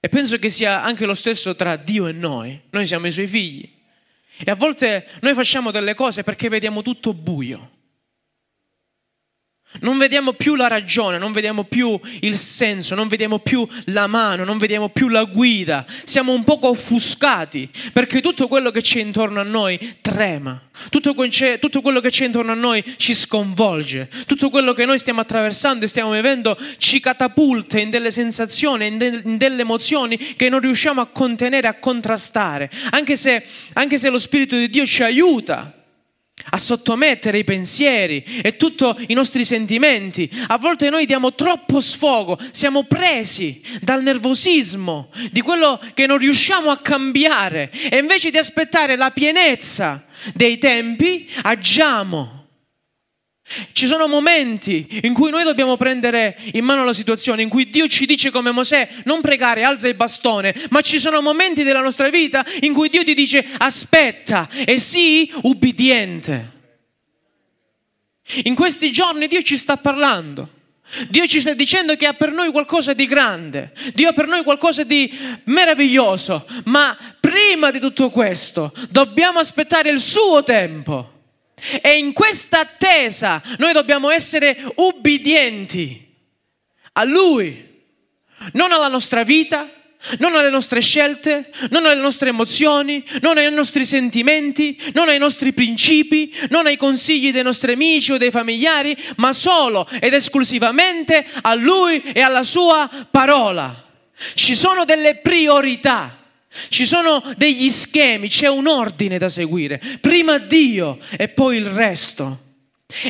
E 0.00 0.08
penso 0.08 0.36
che 0.38 0.48
sia 0.48 0.82
anche 0.82 1.06
lo 1.06 1.14
stesso 1.14 1.54
tra 1.54 1.76
Dio 1.76 2.08
e 2.08 2.12
noi. 2.12 2.60
Noi 2.70 2.86
siamo 2.86 3.06
i 3.06 3.12
suoi 3.12 3.28
figli. 3.28 3.81
E 4.44 4.50
a 4.50 4.54
volte 4.54 5.06
noi 5.20 5.34
facciamo 5.34 5.70
delle 5.70 5.94
cose 5.94 6.22
perché 6.24 6.48
vediamo 6.48 6.82
tutto 6.82 7.14
buio. 7.14 7.71
Non 9.80 9.98
vediamo 9.98 10.32
più 10.32 10.54
la 10.54 10.68
ragione, 10.68 11.18
non 11.18 11.32
vediamo 11.32 11.64
più 11.64 11.98
il 12.20 12.36
senso, 12.36 12.94
non 12.94 13.08
vediamo 13.08 13.38
più 13.38 13.66
la 13.86 14.06
mano, 14.06 14.44
non 14.44 14.58
vediamo 14.58 14.90
più 14.90 15.08
la 15.08 15.24
guida. 15.24 15.84
Siamo 16.04 16.32
un 16.32 16.44
poco 16.44 16.68
offuscati 16.68 17.68
perché 17.92 18.20
tutto 18.20 18.48
quello 18.48 18.70
che 18.70 18.82
c'è 18.82 19.00
intorno 19.00 19.40
a 19.40 19.44
noi 19.44 19.96
trema. 20.00 20.60
Tutto, 20.88 21.14
tutto 21.58 21.80
quello 21.80 22.00
che 22.00 22.10
c'è 22.10 22.26
intorno 22.26 22.52
a 22.52 22.56
noi 22.56 22.82
ci 22.96 23.14
sconvolge. 23.14 24.08
Tutto 24.26 24.50
quello 24.50 24.72
che 24.72 24.84
noi 24.84 24.98
stiamo 24.98 25.20
attraversando 25.20 25.84
e 25.84 25.88
stiamo 25.88 26.12
vivendo 26.12 26.56
ci 26.76 27.00
catapulta 27.00 27.78
in 27.78 27.90
delle 27.90 28.10
sensazioni, 28.10 28.86
in, 28.86 28.98
de- 28.98 29.22
in 29.24 29.36
delle 29.36 29.62
emozioni 29.62 30.16
che 30.36 30.48
non 30.48 30.60
riusciamo 30.60 31.00
a 31.00 31.06
contenere, 31.06 31.66
a 31.66 31.78
contrastare. 31.78 32.70
Anche 32.90 33.16
se, 33.16 33.42
anche 33.74 33.98
se 33.98 34.10
lo 34.10 34.18
Spirito 34.18 34.56
di 34.56 34.68
Dio 34.68 34.86
ci 34.86 35.02
aiuta 35.02 35.80
a 36.50 36.58
sottomettere 36.58 37.38
i 37.38 37.44
pensieri 37.44 38.40
e 38.42 38.56
tutti 38.56 38.84
i 39.08 39.14
nostri 39.14 39.44
sentimenti. 39.44 40.28
A 40.48 40.58
volte 40.58 40.90
noi 40.90 41.06
diamo 41.06 41.34
troppo 41.34 41.80
sfogo, 41.80 42.38
siamo 42.50 42.84
presi 42.84 43.60
dal 43.80 44.02
nervosismo 44.02 45.10
di 45.30 45.40
quello 45.40 45.80
che 45.94 46.06
non 46.06 46.18
riusciamo 46.18 46.70
a 46.70 46.78
cambiare 46.78 47.70
e 47.70 47.98
invece 47.98 48.30
di 48.30 48.38
aspettare 48.38 48.96
la 48.96 49.10
pienezza 49.10 50.04
dei 50.34 50.58
tempi, 50.58 51.28
agiamo. 51.42 52.41
Ci 53.72 53.86
sono 53.86 54.06
momenti 54.06 55.00
in 55.02 55.12
cui 55.12 55.30
noi 55.30 55.44
dobbiamo 55.44 55.76
prendere 55.76 56.38
in 56.52 56.64
mano 56.64 56.84
la 56.84 56.94
situazione, 56.94 57.42
in 57.42 57.48
cui 57.48 57.68
Dio 57.68 57.88
ci 57.88 58.06
dice 58.06 58.30
come 58.30 58.50
Mosè, 58.50 58.88
non 59.04 59.20
pregare, 59.20 59.64
alza 59.64 59.88
il 59.88 59.94
bastone, 59.94 60.54
ma 60.70 60.80
ci 60.80 60.98
sono 60.98 61.20
momenti 61.20 61.62
della 61.62 61.82
nostra 61.82 62.08
vita 62.08 62.44
in 62.60 62.72
cui 62.72 62.88
Dio 62.88 63.04
ti 63.04 63.14
dice 63.14 63.44
aspetta 63.58 64.48
e 64.64 64.78
sii 64.78 65.32
ubbidiente. 65.42 66.60
In 68.44 68.54
questi 68.54 68.90
giorni 68.92 69.26
Dio 69.26 69.42
ci 69.42 69.58
sta 69.58 69.76
parlando. 69.76 70.60
Dio 71.08 71.26
ci 71.26 71.40
sta 71.40 71.54
dicendo 71.54 71.96
che 71.96 72.06
ha 72.06 72.12
per 72.12 72.32
noi 72.32 72.50
qualcosa 72.50 72.92
di 72.92 73.06
grande, 73.06 73.72
Dio 73.94 74.10
ha 74.10 74.12
per 74.12 74.26
noi 74.26 74.42
qualcosa 74.42 74.84
di 74.84 75.10
meraviglioso, 75.44 76.46
ma 76.64 76.96
prima 77.18 77.70
di 77.70 77.80
tutto 77.80 78.10
questo 78.10 78.72
dobbiamo 78.90 79.38
aspettare 79.38 79.88
il 79.90 80.00
suo 80.00 80.42
tempo. 80.42 81.21
E 81.80 81.96
in 81.96 82.12
questa 82.12 82.60
attesa 82.60 83.42
noi 83.58 83.72
dobbiamo 83.72 84.10
essere 84.10 84.56
ubbidienti 84.76 86.10
a 86.92 87.04
Lui, 87.04 87.70
non 88.52 88.72
alla 88.72 88.88
nostra 88.88 89.22
vita, 89.22 89.68
non 90.18 90.34
alle 90.36 90.50
nostre 90.50 90.80
scelte, 90.80 91.50
non 91.70 91.86
alle 91.86 92.00
nostre 92.00 92.30
emozioni, 92.30 93.04
non 93.20 93.38
ai 93.38 93.50
nostri 93.52 93.84
sentimenti, 93.84 94.78
non 94.94 95.08
ai 95.08 95.18
nostri 95.18 95.52
principi, 95.52 96.34
non 96.50 96.66
ai 96.66 96.76
consigli 96.76 97.32
dei 97.32 97.42
nostri 97.42 97.72
amici 97.72 98.12
o 98.12 98.18
dei 98.18 98.30
familiari, 98.30 98.96
ma 99.16 99.32
solo 99.32 99.88
ed 100.00 100.12
esclusivamente 100.12 101.24
a 101.42 101.54
Lui 101.54 102.02
e 102.12 102.20
alla 102.20 102.42
Sua 102.42 102.88
parola. 103.10 103.90
Ci 104.34 104.54
sono 104.54 104.84
delle 104.84 105.16
priorità. 105.16 106.18
Ci 106.68 106.86
sono 106.86 107.22
degli 107.36 107.70
schemi, 107.70 108.28
c'è 108.28 108.48
un 108.48 108.66
ordine 108.66 109.18
da 109.18 109.28
seguire. 109.28 109.80
Prima 110.00 110.38
Dio 110.38 110.98
e 111.16 111.28
poi 111.28 111.56
il 111.56 111.66
resto. 111.66 112.50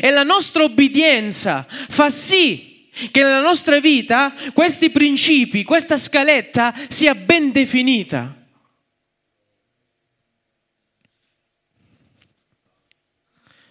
E 0.01 0.11
la 0.11 0.23
nostra 0.23 0.63
obbedienza 0.63 1.65
fa 1.67 2.09
sì 2.09 2.89
che 3.11 3.21
nella 3.21 3.41
nostra 3.41 3.79
vita 3.79 4.33
questi 4.53 4.91
principi, 4.91 5.63
questa 5.63 5.97
scaletta 5.97 6.73
sia 6.87 7.15
ben 7.15 7.51
definita. 7.51 8.33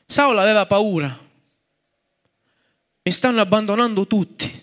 Saulo 0.04 0.40
aveva 0.40 0.66
paura. 0.66 1.18
Mi 3.04 3.12
stanno 3.12 3.40
abbandonando 3.40 4.06
tutti. 4.06 4.62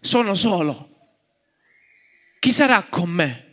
Sono 0.00 0.34
solo. 0.34 0.88
Chi 2.38 2.50
sarà 2.50 2.84
con 2.84 3.10
me? 3.10 3.49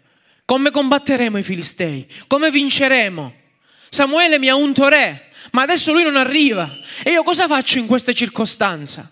Come 0.48 0.72
combatteremo 0.72 1.38
i 1.38 1.44
filistei? 1.44 2.08
Come 2.26 2.50
vinceremo? 2.50 3.34
Samuele 3.90 4.40
mi 4.40 4.48
ha 4.48 4.56
unto 4.56 4.88
re, 4.88 5.30
ma 5.52 5.64
adesso 5.64 5.92
lui 5.92 6.04
non 6.04 6.16
arriva. 6.16 6.74
E 7.04 7.12
io 7.12 7.22
cosa 7.22 7.48
faccio 7.48 7.80
in 7.80 7.86
questa 7.86 8.14
circostanza? 8.14 9.12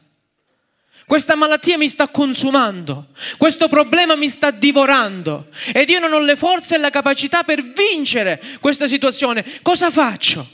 Questa 1.06 1.36
malattia 1.36 1.77
mi 1.77 1.89
sta 1.89 2.08
consumando, 2.08 3.10
questo 3.36 3.68
problema 3.68 4.15
mi 4.15 4.30
sta 4.30 4.50
divorando 4.50 5.50
ed 5.74 5.89
io 5.89 6.00
non 6.00 6.13
ho 6.13 6.20
le 6.20 6.38
forze 6.38 6.75
e 6.75 6.77
la 6.77 6.89
capacità 6.89 7.44
per 7.44 7.62
vincere 7.63 8.42
questa 8.62 8.88
situazione. 8.88 9.60
Cosa 9.62 9.92
faccio? 9.92 10.50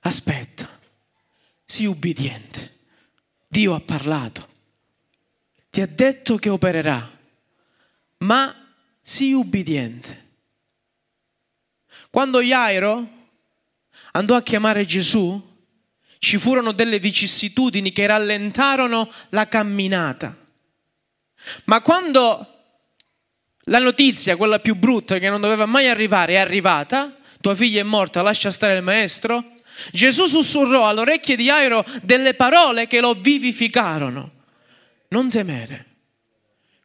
Aspetta, 0.00 0.68
sii 1.64 1.86
ubbidiente. 1.86 2.78
Dio 3.46 3.74
ha 3.74 3.80
parlato, 3.80 4.48
ti 5.70 5.80
ha 5.80 5.86
detto 5.86 6.36
che 6.36 6.48
opererà, 6.48 7.08
ma 8.18 8.59
sii 9.10 9.32
ubbidiente. 9.32 10.28
Quando 12.10 12.40
Jairo 12.40 13.08
andò 14.12 14.36
a 14.36 14.42
chiamare 14.42 14.84
Gesù, 14.84 15.48
ci 16.18 16.38
furono 16.38 16.70
delle 16.70 17.00
vicissitudini 17.00 17.90
che 17.90 18.06
rallentarono 18.06 19.10
la 19.30 19.48
camminata. 19.48 20.36
Ma 21.64 21.80
quando 21.80 22.46
la 23.64 23.80
notizia, 23.80 24.36
quella 24.36 24.60
più 24.60 24.76
brutta 24.76 25.18
che 25.18 25.28
non 25.28 25.40
doveva 25.40 25.66
mai 25.66 25.88
arrivare, 25.88 26.34
è 26.34 26.36
arrivata, 26.36 27.18
tua 27.40 27.56
figlia 27.56 27.80
è 27.80 27.84
morta, 27.84 28.22
lascia 28.22 28.52
stare 28.52 28.76
il 28.76 28.84
maestro, 28.84 29.56
Gesù 29.90 30.26
sussurrò 30.26 30.86
all'orecchie 30.86 31.34
di 31.34 31.50
Airo 31.50 31.84
delle 32.02 32.34
parole 32.34 32.86
che 32.86 33.00
lo 33.00 33.14
vivificarono. 33.14 34.30
Non 35.08 35.28
temere, 35.28 35.86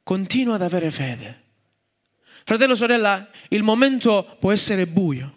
continua 0.02 0.56
ad 0.56 0.64
avere 0.64 0.90
fede. 0.90 1.44
Fratello, 2.48 2.76
sorella, 2.76 3.28
il 3.50 3.64
momento 3.64 4.38
può 4.40 4.52
essere 4.52 4.86
buio, 4.86 5.34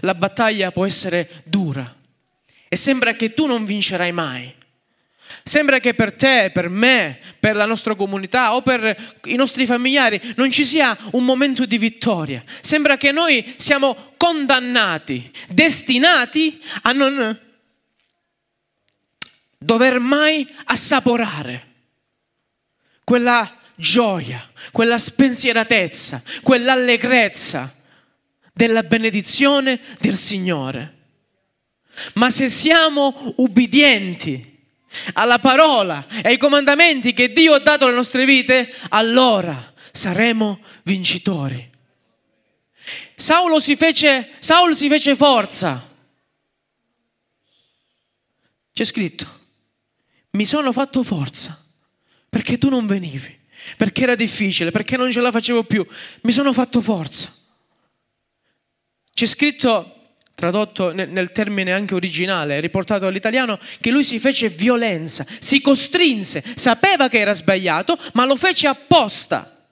la 0.00 0.14
battaglia 0.14 0.70
può 0.70 0.84
essere 0.84 1.42
dura, 1.44 1.96
e 2.68 2.76
sembra 2.76 3.14
che 3.14 3.32
tu 3.32 3.46
non 3.46 3.64
vincerai 3.64 4.12
mai. 4.12 4.54
Sembra 5.42 5.78
che 5.78 5.94
per 5.94 6.12
te, 6.12 6.50
per 6.52 6.68
me, 6.68 7.18
per 7.40 7.56
la 7.56 7.64
nostra 7.64 7.94
comunità 7.94 8.54
o 8.54 8.60
per 8.60 9.16
i 9.24 9.36
nostri 9.36 9.64
familiari 9.64 10.20
non 10.36 10.50
ci 10.50 10.66
sia 10.66 10.98
un 11.12 11.24
momento 11.24 11.64
di 11.64 11.78
vittoria. 11.78 12.42
Sembra 12.60 12.98
che 12.98 13.10
noi 13.10 13.54
siamo 13.56 14.12
condannati, 14.18 15.30
destinati 15.48 16.60
a 16.82 16.92
non 16.92 17.40
dover 19.56 19.98
mai 19.98 20.46
assaporare 20.64 21.68
quella 23.02 23.59
gioia, 23.80 24.48
quella 24.70 24.98
spensieratezza, 24.98 26.22
quell'allegrezza 26.42 27.74
della 28.52 28.84
benedizione 28.84 29.80
del 29.98 30.16
Signore. 30.16 30.98
Ma 32.14 32.30
se 32.30 32.48
siamo 32.48 33.34
ubbidienti 33.36 34.58
alla 35.14 35.38
parola 35.38 36.06
e 36.22 36.28
ai 36.28 36.38
comandamenti 36.38 37.12
che 37.12 37.32
Dio 37.32 37.54
ha 37.54 37.58
dato 37.58 37.86
alle 37.86 37.94
nostre 37.94 38.24
vite, 38.24 38.72
allora 38.90 39.72
saremo 39.90 40.60
vincitori. 40.84 41.68
Saulo 43.14 43.60
si 43.60 43.76
fece, 43.76 44.30
Saulo 44.38 44.74
si 44.74 44.88
fece 44.88 45.16
forza. 45.16 45.88
C'è 48.72 48.84
scritto, 48.84 49.40
mi 50.30 50.44
sono 50.44 50.72
fatto 50.72 51.02
forza 51.02 51.60
perché 52.28 52.56
tu 52.58 52.68
non 52.68 52.86
venivi, 52.86 53.39
perché 53.76 54.02
era 54.02 54.14
difficile, 54.14 54.70
perché 54.70 54.96
non 54.96 55.10
ce 55.10 55.20
la 55.20 55.30
facevo 55.30 55.64
più. 55.64 55.86
Mi 56.22 56.32
sono 56.32 56.52
fatto 56.52 56.80
forza. 56.80 57.32
C'è 59.12 59.26
scritto 59.26 59.94
tradotto 60.40 60.94
nel 60.94 61.32
termine 61.32 61.72
anche 61.72 61.94
originale, 61.94 62.60
riportato 62.60 63.06
all'italiano, 63.06 63.60
che 63.78 63.90
lui 63.90 64.02
si 64.02 64.18
fece 64.18 64.48
violenza, 64.48 65.26
si 65.38 65.60
costrinse, 65.60 66.42
sapeva 66.54 67.10
che 67.10 67.18
era 67.18 67.34
sbagliato, 67.34 67.98
ma 68.14 68.24
lo 68.24 68.36
fece 68.36 68.66
apposta, 68.66 69.68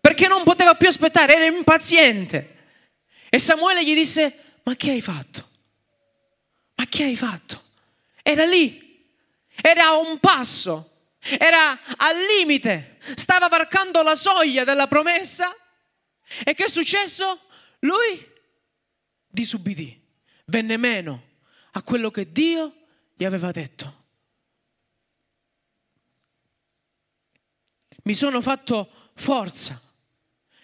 perché 0.00 0.26
non 0.26 0.42
poteva 0.42 0.74
più 0.74 0.88
aspettare, 0.88 1.34
era 1.34 1.44
impaziente. 1.44 2.54
E 3.28 3.38
Samuele 3.38 3.84
gli 3.84 3.94
disse, 3.94 4.38
ma 4.62 4.74
che 4.74 4.92
hai 4.92 5.02
fatto? 5.02 5.48
Ma 6.76 6.86
che 6.86 7.02
hai 7.02 7.16
fatto? 7.16 7.62
Era 8.22 8.46
lì, 8.46 9.04
era 9.60 9.88
a 9.88 9.98
un 9.98 10.18
passo, 10.18 10.95
era 11.38 11.78
al 11.96 12.16
limite, 12.38 12.98
stava 13.14 13.48
varcando 13.48 14.02
la 14.02 14.14
soglia 14.14 14.64
della 14.64 14.86
promessa. 14.86 15.54
E 16.44 16.54
che 16.54 16.64
è 16.64 16.68
successo? 16.68 17.40
Lui 17.80 18.34
disubbidì, 19.26 20.00
venne 20.46 20.76
meno 20.76 21.22
a 21.72 21.82
quello 21.82 22.10
che 22.10 22.32
Dio 22.32 22.74
gli 23.14 23.24
aveva 23.24 23.50
detto. 23.50 24.04
Mi 28.04 28.14
sono 28.14 28.40
fatto 28.40 29.10
forza 29.14 29.80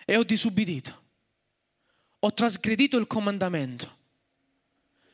e 0.05 0.16
ho 0.16 0.22
disubbidito. 0.22 1.01
Ho 2.20 2.33
trasgredito 2.33 2.96
il 2.98 3.07
comandamento. 3.09 3.98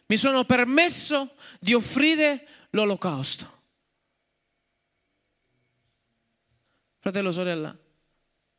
Mi 0.06 0.16
sono 0.16 0.44
permesso 0.44 1.36
di 1.58 1.72
offrire 1.72 2.46
l'olocausto. 2.70 3.57
Fratello, 6.98 7.30
sorella, 7.30 7.76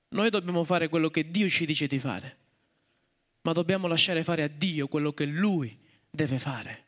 noi 0.09 0.29
dobbiamo 0.29 0.63
fare 0.63 0.87
quello 0.89 1.09
che 1.09 1.29
Dio 1.29 1.49
ci 1.49 1.65
dice 1.65 1.87
di 1.87 1.99
fare 1.99 2.37
ma 3.41 3.53
dobbiamo 3.53 3.87
lasciare 3.87 4.23
fare 4.23 4.43
a 4.43 4.47
Dio 4.47 4.87
quello 4.87 5.13
che 5.13 5.25
Lui 5.25 5.77
deve 6.09 6.39
fare. 6.39 6.85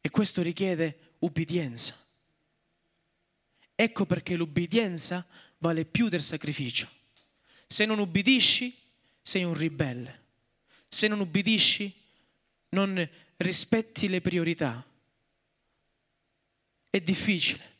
E 0.00 0.10
questo 0.10 0.42
richiede 0.42 1.16
ubbidienza. 1.20 1.98
Ecco 3.74 4.06
perché 4.06 4.36
l'ubbidienza 4.36 5.26
vale 5.58 5.84
più 5.84 6.08
del 6.08 6.22
sacrificio. 6.22 6.88
Se 7.66 7.84
non 7.84 7.98
ubbidisci, 7.98 8.76
sei 9.22 9.44
un 9.44 9.54
ribelle. 9.54 10.22
Se 10.88 11.08
non 11.08 11.20
ubbidisci, 11.20 11.92
non 12.70 13.08
rispetti 13.36 14.08
le 14.08 14.20
priorità. 14.20 14.84
È 16.88 17.00
difficile. 17.00 17.72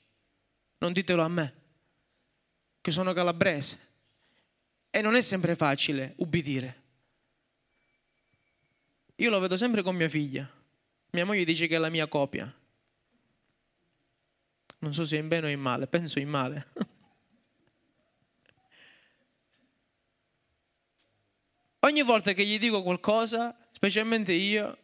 Non 0.78 0.92
ditelo 0.92 1.22
a 1.22 1.28
me, 1.28 1.54
che 2.85 2.90
sono 2.90 3.14
calabrese. 3.14 3.79
E 4.90 5.01
non 5.01 5.16
è 5.16 5.23
sempre 5.23 5.55
facile 5.55 6.12
ubbidire. 6.16 6.83
Io 9.16 9.31
lo 9.31 9.38
vedo 9.38 9.57
sempre 9.57 9.81
con 9.81 9.97
mia 9.97 10.11
figlia. 10.11 10.47
Mia 11.12 11.25
moglie 11.25 11.44
dice 11.44 11.66
che 11.66 11.77
è 11.77 11.79
la 11.79 11.88
mia 11.88 12.07
copia. 12.09 12.55
Non 14.81 14.92
so 14.92 15.07
se 15.07 15.16
è 15.16 15.20
in 15.20 15.29
bene 15.29 15.47
o 15.47 15.49
in 15.49 15.61
male, 15.61 15.87
penso 15.87 16.18
in 16.18 16.29
male. 16.29 16.66
Ogni 21.81 22.03
volta 22.03 22.35
che 22.35 22.44
gli 22.44 22.59
dico 22.59 22.83
qualcosa, 22.83 23.57
specialmente 23.70 24.35
io, 24.35 24.77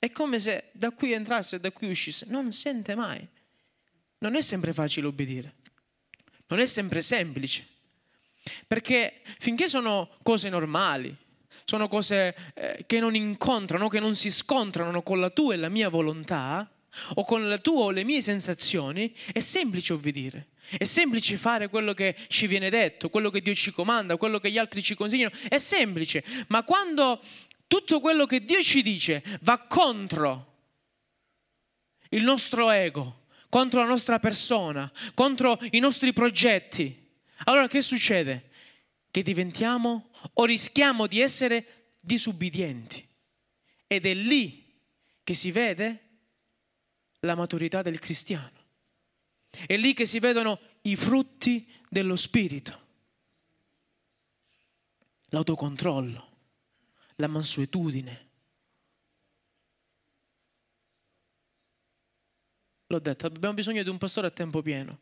è 0.00 0.10
come 0.10 0.40
se 0.40 0.70
da 0.72 0.90
qui 0.90 1.12
entrasse 1.12 1.54
e 1.56 1.60
da 1.60 1.70
qui 1.70 1.88
uscisse. 1.88 2.26
Non 2.28 2.50
sente 2.50 2.96
mai. 2.96 3.24
Non 4.18 4.34
è 4.34 4.42
sempre 4.42 4.72
facile 4.72 5.06
obbedire. 5.06 5.62
Non 6.54 6.62
è 6.62 6.66
sempre 6.66 7.02
semplice. 7.02 7.66
Perché 8.68 9.22
finché 9.40 9.68
sono 9.68 10.08
cose 10.22 10.48
normali, 10.48 11.12
sono 11.64 11.88
cose 11.88 12.36
eh, 12.54 12.84
che 12.86 13.00
non 13.00 13.16
incontrano, 13.16 13.88
che 13.88 13.98
non 13.98 14.14
si 14.14 14.30
scontrano 14.30 15.02
con 15.02 15.18
la 15.18 15.30
tua 15.30 15.54
e 15.54 15.56
la 15.56 15.68
mia 15.68 15.88
volontà 15.88 16.70
o 17.14 17.24
con 17.24 17.48
la 17.48 17.58
tua 17.58 17.86
o 17.86 17.90
le 17.90 18.04
mie 18.04 18.22
sensazioni, 18.22 19.12
è 19.32 19.40
semplice 19.40 19.94
obbedire. 19.94 20.50
È 20.78 20.84
semplice 20.84 21.38
fare 21.38 21.68
quello 21.68 21.92
che 21.92 22.14
ci 22.28 22.46
viene 22.46 22.70
detto, 22.70 23.10
quello 23.10 23.30
che 23.30 23.40
Dio 23.40 23.54
ci 23.56 23.72
comanda, 23.72 24.16
quello 24.16 24.38
che 24.38 24.52
gli 24.52 24.58
altri 24.58 24.80
ci 24.80 24.94
consigliano. 24.94 25.34
È 25.48 25.58
semplice. 25.58 26.22
Ma 26.46 26.62
quando 26.62 27.20
tutto 27.66 27.98
quello 27.98 28.26
che 28.26 28.44
Dio 28.44 28.62
ci 28.62 28.80
dice 28.80 29.24
va 29.40 29.58
contro 29.58 30.52
il 32.10 32.22
nostro 32.22 32.70
ego, 32.70 33.22
contro 33.54 33.78
la 33.78 33.86
nostra 33.86 34.18
persona, 34.18 34.90
contro 35.14 35.56
i 35.70 35.78
nostri 35.78 36.12
progetti, 36.12 37.12
allora 37.44 37.68
che 37.68 37.82
succede? 37.82 38.50
Che 39.12 39.22
diventiamo 39.22 40.10
o 40.32 40.44
rischiamo 40.44 41.06
di 41.06 41.20
essere 41.20 41.92
disubbidienti. 42.00 43.06
Ed 43.86 44.06
è 44.06 44.14
lì 44.14 44.74
che 45.22 45.34
si 45.34 45.52
vede 45.52 46.00
la 47.20 47.36
maturità 47.36 47.80
del 47.80 48.00
cristiano. 48.00 48.64
È 49.50 49.76
lì 49.76 49.94
che 49.94 50.04
si 50.04 50.18
vedono 50.18 50.58
i 50.82 50.96
frutti 50.96 51.72
dello 51.88 52.16
Spirito. 52.16 52.86
L'autocontrollo, 55.26 56.28
la 57.14 57.28
mansuetudine. 57.28 58.23
L'ho 62.86 62.98
detto, 62.98 63.26
abbiamo 63.26 63.54
bisogno 63.54 63.82
di 63.82 63.88
un 63.88 63.98
pastore 63.98 64.26
a 64.26 64.30
tempo 64.30 64.62
pieno, 64.62 64.98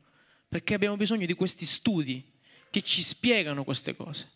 perché 0.48 0.74
abbiamo 0.74 0.96
bisogno 0.96 1.26
di 1.26 1.34
questi 1.34 1.66
studi 1.66 2.24
che 2.70 2.82
ci 2.82 3.02
spiegano 3.02 3.64
queste 3.64 3.96
cose. 3.96 4.30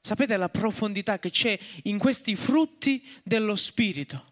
Sapete 0.00 0.36
la 0.36 0.48
profondità 0.48 1.18
che 1.18 1.30
c'è 1.30 1.58
in 1.84 1.98
questi 1.98 2.34
frutti 2.34 3.06
dello 3.22 3.54
Spirito? 3.54 4.28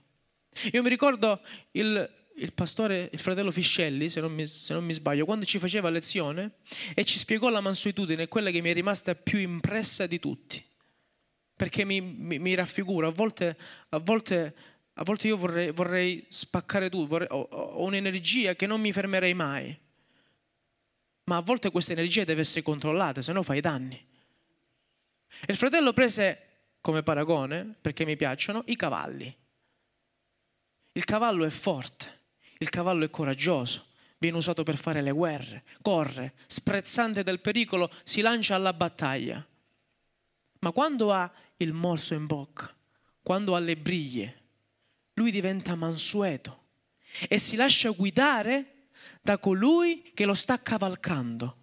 Io 0.72 0.82
mi 0.82 0.88
ricordo 0.88 1.40
il, 1.72 2.10
il 2.36 2.52
pastore, 2.52 3.10
il 3.12 3.18
fratello 3.18 3.50
Fiscelli, 3.50 4.08
se 4.08 4.20
non, 4.20 4.32
mi, 4.32 4.46
se 4.46 4.72
non, 4.72 4.84
mi, 4.84 4.94
sbaglio, 4.94 5.26
quando 5.26 5.44
ci 5.44 5.58
faceva 5.58 5.90
lezione 5.90 6.52
e 6.94 7.04
ci 7.04 7.18
spiegò 7.18 7.50
la 7.50 7.60
mansuetudine, 7.60 8.28
quella 8.28 8.50
che 8.50 8.62
mi 8.62 8.70
è 8.70 8.72
rimasta 8.72 9.14
più 9.14 9.38
impressa 9.38 10.06
di 10.06 10.18
tutti. 10.18 10.64
Perché 11.54 11.84
mi, 11.84 12.00
mi, 12.00 12.38
mi 12.38 12.54
raffiguro, 12.54 13.08
a 13.08 13.10
volte, 13.10 13.56
a 13.90 13.98
volte, 13.98 14.54
a 14.98 15.04
volte 15.04 15.28
io 15.28 15.36
vorrei, 15.36 15.70
vorrei 15.70 16.24
spaccare 16.28 16.88
tutto, 16.90 17.06
vorrei, 17.06 17.28
ho, 17.30 17.40
ho 17.40 17.84
un'energia 17.84 18.54
che 18.54 18.66
non 18.66 18.80
mi 18.80 18.92
fermerei 18.92 19.34
mai. 19.34 19.76
Ma 21.24 21.36
a 21.36 21.40
volte 21.40 21.70
questa 21.70 21.92
energia 21.92 22.24
deve 22.24 22.40
essere 22.40 22.62
controllata, 22.62 23.20
se 23.20 23.32
no 23.32 23.42
fai 23.42 23.60
danni. 23.60 23.96
E 23.96 25.46
il 25.46 25.56
fratello 25.56 25.92
prese 25.92 26.42
come 26.80 27.02
paragone, 27.02 27.76
perché 27.80 28.04
mi 28.04 28.16
piacciono, 28.16 28.62
i 28.66 28.76
cavalli. 28.76 29.36
Il 30.92 31.04
cavallo 31.04 31.44
è 31.44 31.50
forte 31.50 32.16
il 32.58 32.70
cavallo 32.70 33.04
è 33.04 33.10
coraggioso, 33.10 33.86
viene 34.18 34.36
usato 34.36 34.64
per 34.64 34.76
fare 34.76 35.00
le 35.00 35.12
guerre, 35.12 35.64
corre, 35.80 36.34
sprezzante 36.46 37.22
del 37.22 37.40
pericolo, 37.40 37.90
si 38.02 38.20
lancia 38.20 38.54
alla 38.54 38.72
battaglia. 38.72 39.44
Ma 40.60 40.72
quando 40.72 41.12
ha 41.12 41.30
il 41.58 41.72
morso 41.72 42.14
in 42.14 42.26
bocca, 42.26 42.74
quando 43.22 43.54
ha 43.54 43.60
le 43.60 43.76
briglie, 43.76 44.42
lui 45.18 45.30
diventa 45.30 45.74
mansueto 45.74 46.66
e 47.28 47.38
si 47.38 47.56
lascia 47.56 47.90
guidare 47.90 48.86
da 49.20 49.38
colui 49.38 50.12
che 50.14 50.24
lo 50.24 50.34
sta 50.34 50.62
cavalcando. 50.62 51.56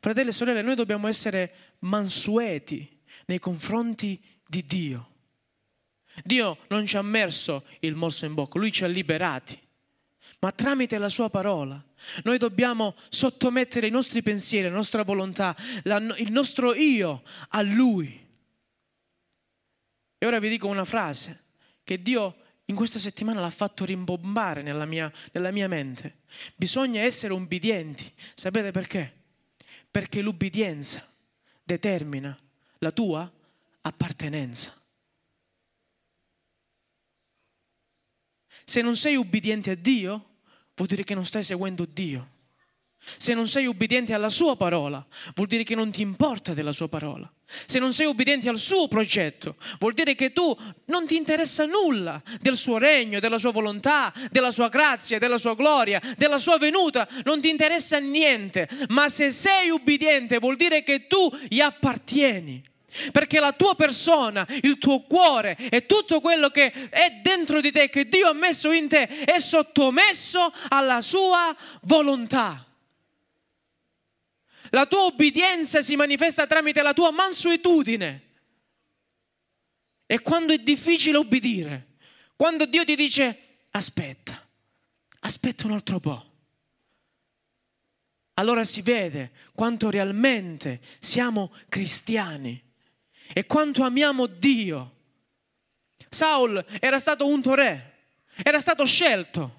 Fratelli 0.00 0.30
e 0.30 0.32
sorelle, 0.32 0.62
noi 0.62 0.74
dobbiamo 0.74 1.06
essere 1.08 1.76
mansueti 1.80 3.00
nei 3.26 3.38
confronti 3.38 4.20
di 4.46 4.64
Dio. 4.64 5.08
Dio 6.24 6.58
non 6.68 6.86
ci 6.86 6.96
ha 6.96 7.02
messo 7.02 7.64
il 7.80 7.94
morso 7.94 8.26
in 8.26 8.34
bocca, 8.34 8.58
Lui 8.58 8.72
ci 8.72 8.84
ha 8.84 8.88
liberati. 8.88 9.58
Ma 10.40 10.52
tramite 10.52 10.98
la 10.98 11.08
sua 11.08 11.30
parola 11.30 11.82
noi 12.24 12.38
dobbiamo 12.38 12.94
sottomettere 13.08 13.86
i 13.86 13.90
nostri 13.90 14.22
pensieri, 14.22 14.68
la 14.68 14.74
nostra 14.74 15.02
volontà, 15.02 15.54
la, 15.84 15.98
il 16.18 16.32
nostro 16.32 16.74
io 16.74 17.22
a 17.50 17.60
Lui. 17.62 18.28
E 20.16 20.26
ora 20.26 20.38
vi 20.38 20.48
dico 20.48 20.66
una 20.66 20.84
frase 20.84 21.44
che 21.90 22.00
Dio 22.00 22.36
in 22.66 22.76
questa 22.76 23.00
settimana 23.00 23.40
l'ha 23.40 23.50
fatto 23.50 23.84
rimbombare 23.84 24.62
nella 24.62 24.84
mia, 24.84 25.12
nella 25.32 25.50
mia 25.50 25.66
mente. 25.66 26.18
Bisogna 26.54 27.00
essere 27.00 27.32
ubbidienti. 27.32 28.08
Sapete 28.32 28.70
perché? 28.70 29.12
Perché 29.90 30.20
l'ubbidienza 30.22 31.04
determina 31.64 32.38
la 32.78 32.92
tua 32.92 33.28
appartenenza. 33.80 34.72
Se 38.62 38.82
non 38.82 38.94
sei 38.94 39.16
ubbidiente 39.16 39.72
a 39.72 39.74
Dio, 39.74 40.36
vuol 40.76 40.86
dire 40.86 41.02
che 41.02 41.16
non 41.16 41.26
stai 41.26 41.42
seguendo 41.42 41.86
Dio. 41.86 42.38
Se 43.02 43.32
non 43.32 43.48
sei 43.48 43.66
ubbidiente 43.66 44.12
alla 44.12 44.28
sua 44.28 44.56
parola, 44.56 45.04
vuol 45.34 45.48
dire 45.48 45.64
che 45.64 45.74
non 45.74 45.90
ti 45.90 46.02
importa 46.02 46.52
della 46.52 46.72
sua 46.72 46.88
parola. 46.88 47.30
Se 47.46 47.78
non 47.78 47.92
sei 47.92 48.06
ubbidiente 48.06 48.48
al 48.48 48.58
suo 48.58 48.88
progetto, 48.88 49.56
vuol 49.78 49.94
dire 49.94 50.14
che 50.14 50.32
tu 50.32 50.56
non 50.86 51.06
ti 51.06 51.16
interessa 51.16 51.64
nulla 51.64 52.22
del 52.40 52.56
suo 52.56 52.78
regno, 52.78 53.18
della 53.18 53.38
sua 53.38 53.52
volontà, 53.52 54.12
della 54.30 54.50
sua 54.50 54.68
grazia, 54.68 55.18
della 55.18 55.38
sua 55.38 55.54
gloria, 55.54 56.00
della 56.16 56.38
sua 56.38 56.58
venuta, 56.58 57.08
non 57.24 57.40
ti 57.40 57.48
interessa 57.48 57.98
niente. 57.98 58.68
Ma 58.90 59.08
se 59.08 59.32
sei 59.32 59.70
ubbidiente, 59.70 60.38
vuol 60.38 60.56
dire 60.56 60.82
che 60.82 61.06
tu 61.06 61.30
gli 61.48 61.60
appartieni. 61.60 62.62
Perché 63.12 63.40
la 63.40 63.52
tua 63.52 63.76
persona, 63.76 64.46
il 64.62 64.78
tuo 64.78 65.02
cuore 65.02 65.56
e 65.70 65.86
tutto 65.86 66.20
quello 66.20 66.50
che 66.50 66.72
è 66.90 67.20
dentro 67.22 67.60
di 67.60 67.70
te, 67.70 67.88
che 67.88 68.08
Dio 68.08 68.28
ha 68.28 68.32
messo 68.32 68.72
in 68.72 68.88
te, 68.88 69.06
è 69.24 69.38
sottomesso 69.38 70.52
alla 70.68 71.00
sua 71.00 71.56
volontà. 71.82 72.64
La 74.70 74.86
tua 74.86 75.04
obbedienza 75.04 75.82
si 75.82 75.96
manifesta 75.96 76.46
tramite 76.46 76.82
la 76.82 76.94
tua 76.94 77.10
mansuetudine. 77.10 78.28
E 80.06 80.20
quando 80.20 80.52
è 80.52 80.58
difficile 80.58 81.18
obbedire, 81.18 81.96
quando 82.36 82.66
Dio 82.66 82.84
ti 82.84 82.96
dice 82.96 83.66
aspetta, 83.70 84.48
aspetta 85.20 85.66
un 85.66 85.72
altro 85.72 86.00
po', 86.00 86.30
allora 88.34 88.64
si 88.64 88.80
vede 88.82 89.32
quanto 89.54 89.90
realmente 89.90 90.80
siamo 90.98 91.52
cristiani 91.68 92.60
e 93.32 93.46
quanto 93.46 93.82
amiamo 93.82 94.26
Dio. 94.26 94.96
Saul 96.08 96.64
era 96.80 96.98
stato 96.98 97.26
unto 97.26 97.54
re, 97.54 98.08
era 98.42 98.60
stato 98.60 98.84
scelto, 98.84 99.58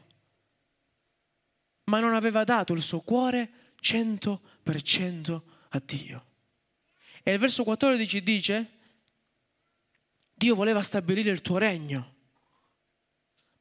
ma 1.85 1.99
non 1.99 2.13
aveva 2.13 2.43
dato 2.43 2.73
il 2.73 2.81
suo 2.81 3.01
cuore 3.01 3.75
100% 3.81 4.39
a 5.69 5.81
Dio. 5.83 6.25
E 7.23 7.33
il 7.33 7.39
verso 7.39 7.63
14 7.63 8.23
dice, 8.23 8.69
Dio 10.33 10.55
voleva 10.55 10.81
stabilire 10.81 11.29
il 11.31 11.41
tuo 11.41 11.57
regno, 11.57 12.15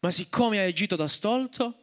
ma 0.00 0.10
siccome 0.10 0.58
hai 0.58 0.68
agito 0.68 0.96
da 0.96 1.08
stolto, 1.08 1.78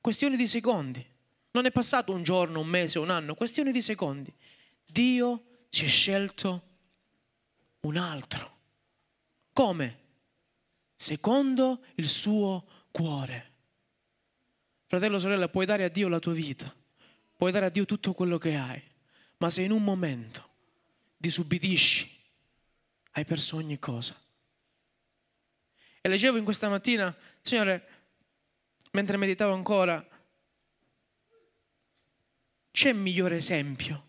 questione 0.00 0.36
di 0.36 0.46
secondi. 0.46 1.04
Non 1.52 1.66
è 1.66 1.70
passato 1.70 2.12
un 2.12 2.22
giorno, 2.22 2.60
un 2.60 2.66
mese, 2.66 2.98
un 2.98 3.10
anno, 3.10 3.34
questione 3.34 3.72
di 3.72 3.80
secondi. 3.80 4.32
Dio 4.84 5.66
ci 5.70 5.84
ha 5.84 5.88
scelto 5.88 6.62
un 7.80 7.96
altro. 7.96 8.56
Come? 9.52 9.98
Secondo 10.94 11.84
il 11.94 12.08
suo 12.08 12.66
cuore. 12.90 13.52
Fratello, 14.86 15.18
sorella, 15.18 15.48
puoi 15.48 15.66
dare 15.66 15.84
a 15.84 15.88
Dio 15.88 16.08
la 16.08 16.18
tua 16.18 16.32
vita, 16.32 16.74
puoi 17.38 17.52
dare 17.52 17.66
a 17.66 17.68
Dio 17.68 17.84
tutto 17.84 18.12
quello 18.14 18.36
che 18.36 18.56
hai, 18.56 18.82
ma 19.36 19.48
se 19.48 19.62
in 19.62 19.70
un 19.70 19.84
momento 19.84 20.46
disubbidisci, 21.16 22.10
hai 23.12 23.24
perso 23.24 23.56
ogni 23.56 23.78
cosa. 23.78 24.20
E 26.00 26.08
leggevo 26.08 26.36
in 26.36 26.42
questa 26.42 26.68
mattina, 26.68 27.16
Signore, 27.40 27.88
mentre 28.90 29.16
meditavo 29.16 29.52
ancora, 29.52 30.04
c'è 32.72 32.92
migliore 32.92 33.36
esempio 33.36 34.06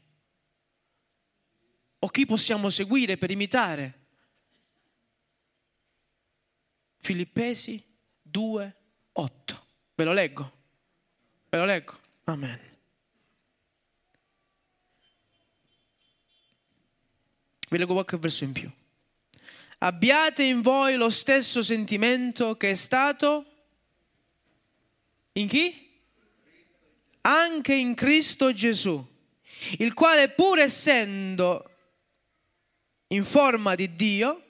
o 2.00 2.08
chi 2.08 2.26
possiamo 2.26 2.72
seguire 2.72 3.18
per 3.18 3.30
imitare? 3.30 4.08
Filippesi 6.98 7.86
2, 8.24 8.76
8. 9.12 9.66
Ve 9.94 10.04
lo 10.04 10.14
leggo? 10.14 10.52
Ve 11.50 11.58
lo 11.60 11.66
leggo? 11.66 12.00
Amen. 12.24 12.69
Vi 17.70 17.78
leggo 17.78 17.94
qualche 17.94 18.18
verso 18.18 18.44
in 18.44 18.52
più. 18.52 18.70
Abbiate 19.80 20.44
in 20.44 20.62
voi 20.62 20.96
lo 20.96 21.10
stesso 21.10 21.64
sentimento 21.64 22.58
che 22.58 22.72
è 22.72 22.76
stato 22.76 23.46
in 25.34 25.48
chi? 25.48 25.88
Anche 27.22 27.74
in 27.76 27.94
Cristo 27.94 28.52
Gesù, 28.54 29.06
il 29.78 29.94
quale 29.94 30.30
pur 30.30 30.60
essendo 30.60 31.70
in 33.08 33.24
forma 33.24 33.76
di 33.76 33.96
Dio, 33.96 34.44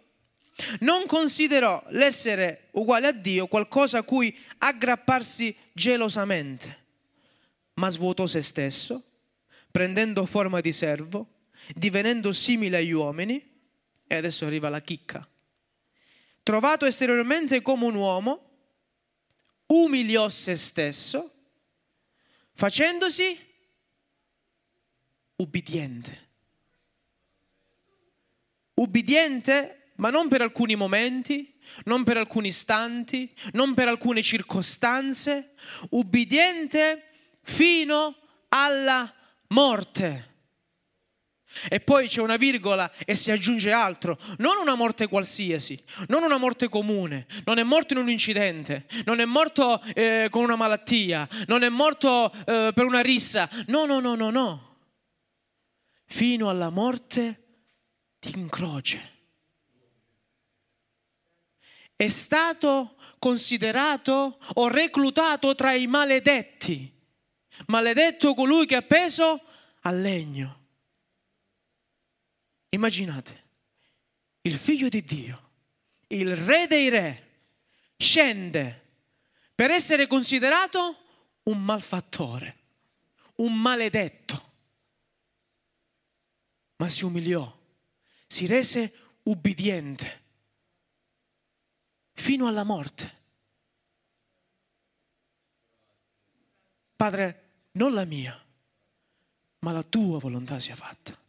non 0.80 1.06
considerò 1.06 1.84
l'essere 1.90 2.70
uguale 2.72 3.08
a 3.08 3.12
Dio 3.12 3.48
qualcosa 3.48 4.00
a 4.00 4.04
cui 4.04 4.36
aggrapparsi 4.60 5.56
gelosamente, 5.74 6.78
ma 7.76 7.90
svuotò 7.90 8.26
se 8.26 8.42
stesso, 8.42 9.04
prendendo 9.72 10.26
forma 10.26 10.60
di 10.60 10.72
servo, 10.72 11.39
divenendo 11.76 12.32
simile 12.34 12.78
agli 12.78 12.92
uomini, 12.92 13.48
e 14.08 14.16
adesso 14.16 14.46
arriva 14.46 14.70
la 14.70 14.82
chicca. 14.82 15.28
Trovato 16.42 16.86
esteriormente 16.86 17.62
come 17.62 17.86
un 17.86 17.96
uomo, 17.96 18.50
umiliò 19.68 20.30
se 20.30 20.56
stesso, 20.56 21.32
facendosi 22.54 23.38
ubbidiente. 25.36 26.28
Ubbidiente, 28.74 29.92
ma 29.98 30.10
non 30.10 30.28
per 30.28 30.42
alcuni 30.42 30.76
momenti, 30.76 31.60
non 31.86 32.04
per 32.04 32.18
alcuni 32.18 32.48
istanti, 32.48 33.32
non 33.52 33.74
per 33.74 33.88
alcune 33.88 34.24
circostanze, 34.24 35.54
ubbidiente 35.90 37.04
fino 37.44 38.16
alla 38.50 39.14
morte. 39.50 40.29
E 41.68 41.80
poi 41.80 42.08
c'è 42.08 42.22
una 42.22 42.38
virgola 42.38 42.92
e 43.06 43.16
si 43.16 43.32
aggiunge 43.32 43.72
altro, 43.72 44.18
non 44.38 44.58
una 44.58 44.76
morte 44.76 45.08
qualsiasi, 45.08 45.82
non 46.08 46.24
una 46.24 46.38
morte 46.38 46.70
comune, 46.70 47.26
non 47.46 47.58
è 47.58 47.64
morto 47.64 47.94
in 47.94 48.00
un 48.00 48.10
incidente, 48.10 48.86
non 49.06 49.20
è 49.20 49.26
morto 49.26 49.82
eh, 49.94 50.28
con 50.30 50.44
una 50.44 50.56
malattia, 50.56 51.28
non 51.48 51.64
è 51.64 51.70
morto 51.70 52.32
eh, 52.32 52.72
per 52.74 52.86
una 52.86 53.02
rissa, 53.02 53.50
no, 53.68 53.86
no, 53.86 54.00
no, 54.00 54.16
no, 54.16 54.30
no, 54.30 54.78
fino 56.06 56.50
alla 56.50 56.70
morte 56.70 57.44
di 58.20 58.46
croce. 58.48 59.18
È 61.96 62.08
stato 62.08 62.96
considerato 63.18 64.38
o 64.54 64.68
reclutato 64.70 65.56
tra 65.56 65.74
i 65.74 65.88
maledetti, 65.88 66.90
maledetto 67.68 68.34
colui 68.34 68.66
che 68.66 68.76
ha 68.76 68.80
appeso 68.80 69.42
al 69.82 70.00
legno. 70.00 70.59
Immaginate, 72.70 73.48
il 74.42 74.56
figlio 74.56 74.90
di 74.90 75.04
Dio, 75.04 75.50
il 76.08 76.36
re 76.36 76.68
dei 76.68 76.90
re, 76.90 77.28
scende 77.98 78.88
per 79.56 79.72
essere 79.72 80.06
considerato 80.06 80.98
un 81.44 81.64
malfattore, 81.64 82.58
un 83.36 83.60
maledetto, 83.60 84.52
ma 86.78 86.88
si 86.90 87.04
umiliò, 87.04 87.58
si 88.28 88.46
rese 88.46 88.94
ubbidiente 89.24 90.24
fino 92.14 92.48
alla 92.48 92.64
morte. 92.64 93.18
Padre, 96.96 97.68
non 97.74 97.94
la 97.94 98.06
mia, 98.06 98.46
ma 99.60 99.72
la 99.72 99.84
tua 99.84 100.20
volontà 100.20 100.60
sia 100.60 100.76
fatta 100.76 101.28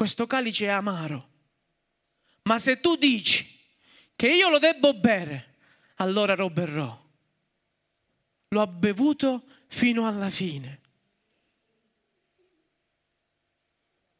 questo 0.00 0.26
calice 0.26 0.64
è 0.64 0.68
amaro. 0.70 1.28
Ma 2.44 2.58
se 2.58 2.80
tu 2.80 2.96
dici 2.96 3.46
che 4.16 4.30
io 4.30 4.48
lo 4.48 4.58
debbo 4.58 4.94
bere, 4.94 5.58
allora 5.96 6.34
lo 6.34 6.48
berrò. 6.48 7.08
L'ho 8.48 8.66
bevuto 8.66 9.44
fino 9.66 10.06
alla 10.06 10.30
fine. 10.30 10.80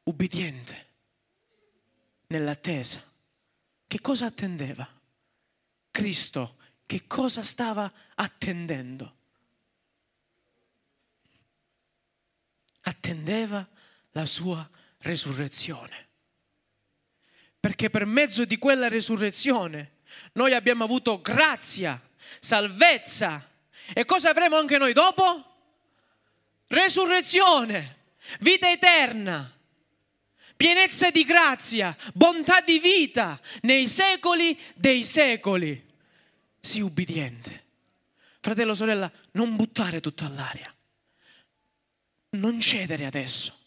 Ubbidiente, 0.02 0.86
nell'attesa. 2.26 3.02
Che 3.86 4.00
cosa 4.02 4.26
attendeva? 4.26 4.86
Cristo, 5.90 6.58
che 6.84 7.06
cosa 7.06 7.42
stava 7.42 7.90
attendendo? 8.16 9.16
Attendeva 12.82 13.66
la 14.10 14.26
sua 14.26 14.70
resurrezione. 15.00 16.08
Perché 17.58 17.90
per 17.90 18.06
mezzo 18.06 18.44
di 18.44 18.58
quella 18.58 18.88
resurrezione 18.88 19.98
noi 20.32 20.54
abbiamo 20.54 20.84
avuto 20.84 21.20
grazia, 21.20 22.00
salvezza. 22.40 23.48
E 23.92 24.04
cosa 24.04 24.30
avremo 24.30 24.56
anche 24.56 24.78
noi 24.78 24.92
dopo? 24.92 25.44
Resurrezione, 26.68 28.12
vita 28.40 28.70
eterna, 28.70 29.52
pienezza 30.56 31.10
di 31.10 31.24
grazia, 31.24 31.96
bontà 32.14 32.60
di 32.60 32.78
vita 32.78 33.38
nei 33.62 33.88
secoli 33.88 34.58
dei 34.74 35.04
secoli. 35.04 35.88
Sii 36.60 36.82
ubbidiente. 36.82 37.64
Fratello, 38.40 38.74
sorella, 38.74 39.10
non 39.32 39.56
buttare 39.56 40.00
tutto 40.00 40.24
all'aria. 40.24 40.72
Non 42.30 42.60
cedere 42.60 43.06
adesso 43.06 43.59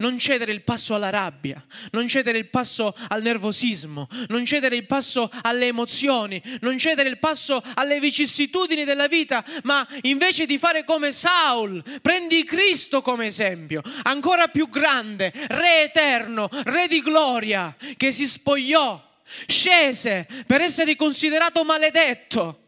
non 0.00 0.18
cedere 0.18 0.52
il 0.52 0.62
passo 0.62 0.94
alla 0.94 1.10
rabbia, 1.10 1.64
non 1.92 2.08
cedere 2.08 2.38
il 2.38 2.48
passo 2.48 2.94
al 3.08 3.22
nervosismo, 3.22 4.08
non 4.28 4.44
cedere 4.44 4.76
il 4.76 4.86
passo 4.86 5.30
alle 5.42 5.66
emozioni, 5.66 6.42
non 6.60 6.76
cedere 6.78 7.08
il 7.08 7.18
passo 7.18 7.62
alle 7.74 8.00
vicissitudini 8.00 8.84
della 8.84 9.06
vita, 9.06 9.44
ma 9.62 9.86
invece 10.02 10.46
di 10.46 10.58
fare 10.58 10.84
come 10.84 11.12
Saul, 11.12 11.82
prendi 12.02 12.44
Cristo 12.44 13.02
come 13.02 13.26
esempio, 13.26 13.82
ancora 14.02 14.48
più 14.48 14.68
grande, 14.68 15.32
re 15.48 15.84
eterno, 15.84 16.48
re 16.64 16.88
di 16.88 17.00
gloria, 17.00 17.74
che 17.96 18.12
si 18.12 18.26
spogliò, 18.26 19.08
scese 19.46 20.26
per 20.46 20.60
essere 20.60 20.96
considerato 20.96 21.64
maledetto, 21.64 22.58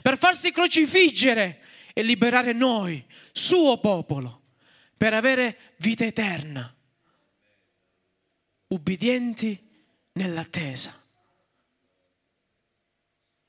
per 0.00 0.18
farsi 0.18 0.52
crocifiggere 0.52 1.60
e 1.92 2.02
liberare 2.02 2.52
noi, 2.52 3.04
suo 3.32 3.78
popolo 3.78 4.41
per 5.02 5.14
avere 5.14 5.74
vita 5.78 6.04
eterna, 6.04 6.72
ubbidienti 8.68 9.60
nell'attesa. 10.12 10.96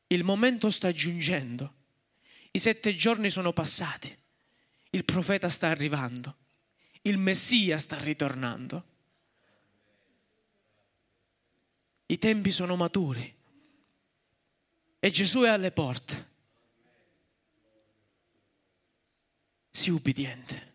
Il 0.08 0.24
momento 0.24 0.72
sta 0.72 0.92
giungendo, 0.92 1.74
i 2.50 2.58
sette 2.58 2.96
giorni 2.96 3.30
sono 3.30 3.54
passati, 3.54 4.18
il 4.90 5.06
profeta 5.06 5.48
sta 5.48 5.68
arrivando, 5.68 6.38
il 7.04 7.20
Messia 7.20 7.78
sta 7.78 8.00
ritornando. 8.00 8.86
I 12.08 12.18
tempi 12.18 12.52
sono 12.52 12.76
maturi 12.76 13.32
e 14.98 15.12
Gesù 15.12 15.42
è 15.42 15.50
alle 15.50 15.72
porte. 15.72 16.32
Sii 19.70 19.92
ubbidiente 19.92 20.72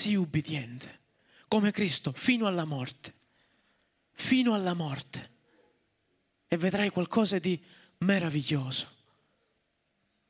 sii 0.00 0.14
ubbidiente, 0.14 1.00
come 1.46 1.72
Cristo, 1.72 2.12
fino 2.12 2.46
alla 2.46 2.64
morte, 2.64 3.12
fino 4.12 4.54
alla 4.54 4.72
morte. 4.72 5.30
E 6.48 6.56
vedrai 6.56 6.88
qualcosa 6.88 7.38
di 7.38 7.62
meraviglioso. 7.98 8.88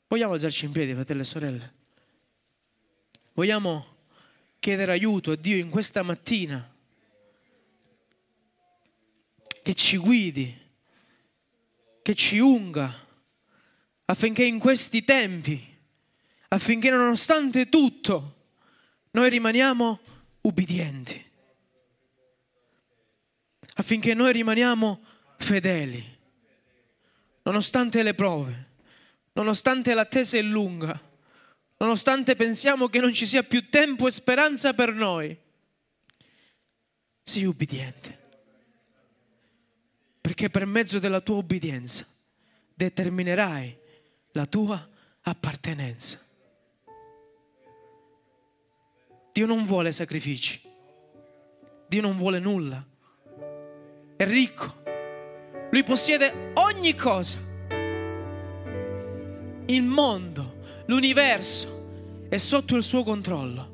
Vogliamo 0.09 0.33
alzarci 0.33 0.65
in 0.65 0.73
piedi, 0.73 0.93
fratelli 0.93 1.21
e 1.21 1.25
sorelle? 1.25 1.75
Vogliamo 3.33 3.99
chiedere 4.59 4.91
aiuto 4.91 5.31
a 5.31 5.37
Dio 5.37 5.57
in 5.57 5.71
questa 5.71 6.03
mattina 6.03 6.69
che 9.63 9.75
ci 9.75 9.97
guidi, 9.99 10.59
che 12.03 12.15
ci 12.17 12.41
unga, 12.41 12.93
affinché 14.07 14.45
in 14.45 14.59
questi 14.59 15.05
tempi, 15.05 15.65
affinché 16.49 16.91
nonostante 16.91 17.69
tutto, 17.69 18.40
noi 19.13 19.29
rimaniamo 19.29 20.01
ubbidienti, 20.43 21.25
affinché 23.75 24.15
noi 24.15 24.33
rimaniamo 24.33 25.05
fedeli, 25.39 26.19
nonostante 27.43 28.03
le 28.03 28.15
prove, 28.15 28.69
nonostante 29.33 29.95
l'attesa 29.95 30.37
è 30.37 30.43
lunga, 30.43 31.01
nonostante 31.79 32.37
pensiamo 32.37 32.89
che 32.89 33.01
non 33.01 33.13
ci 33.13 33.27
sia 33.27 33.43
più 33.43 33.69
tempo 33.69 34.07
e 34.07 34.11
speranza 34.11 34.75
per 34.75 34.93
noi. 34.93 35.37
Sii 37.23 37.45
ubbidiente, 37.45 38.19
perché 40.21 40.51
per 40.51 40.67
mezzo 40.67 40.99
della 40.99 41.21
tua 41.21 41.37
ubbidienza 41.37 42.07
determinerai 42.75 43.79
la 44.33 44.47
tua 44.47 44.89
appartenenza. 45.23 46.29
Dio 49.33 49.47
non 49.47 49.65
vuole 49.65 49.93
sacrifici. 49.93 50.61
Dio 51.87 52.01
non 52.01 52.17
vuole 52.17 52.41
nulla. 52.41 52.85
È 54.17 54.25
ricco. 54.25 54.79
Lui 55.71 55.85
possiede 55.85 56.53
ogni 56.55 56.95
cosa. 56.97 57.39
Il 59.67 59.85
mondo, 59.85 60.57
l'universo 60.87 62.27
è 62.29 62.37
sotto 62.39 62.75
il 62.75 62.83
suo 62.83 63.05
controllo. 63.05 63.71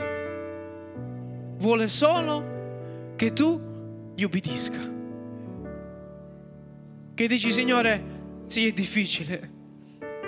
Vuole 1.57 1.89
solo 1.89 3.15
che 3.17 3.33
tu 3.33 4.13
gli 4.15 4.23
ubbidisca. 4.23 4.95
Che 7.15 7.29
dici, 7.29 7.51
Signore, 7.51 8.45
sì, 8.47 8.67
è 8.67 8.73
difficile. 8.73 9.53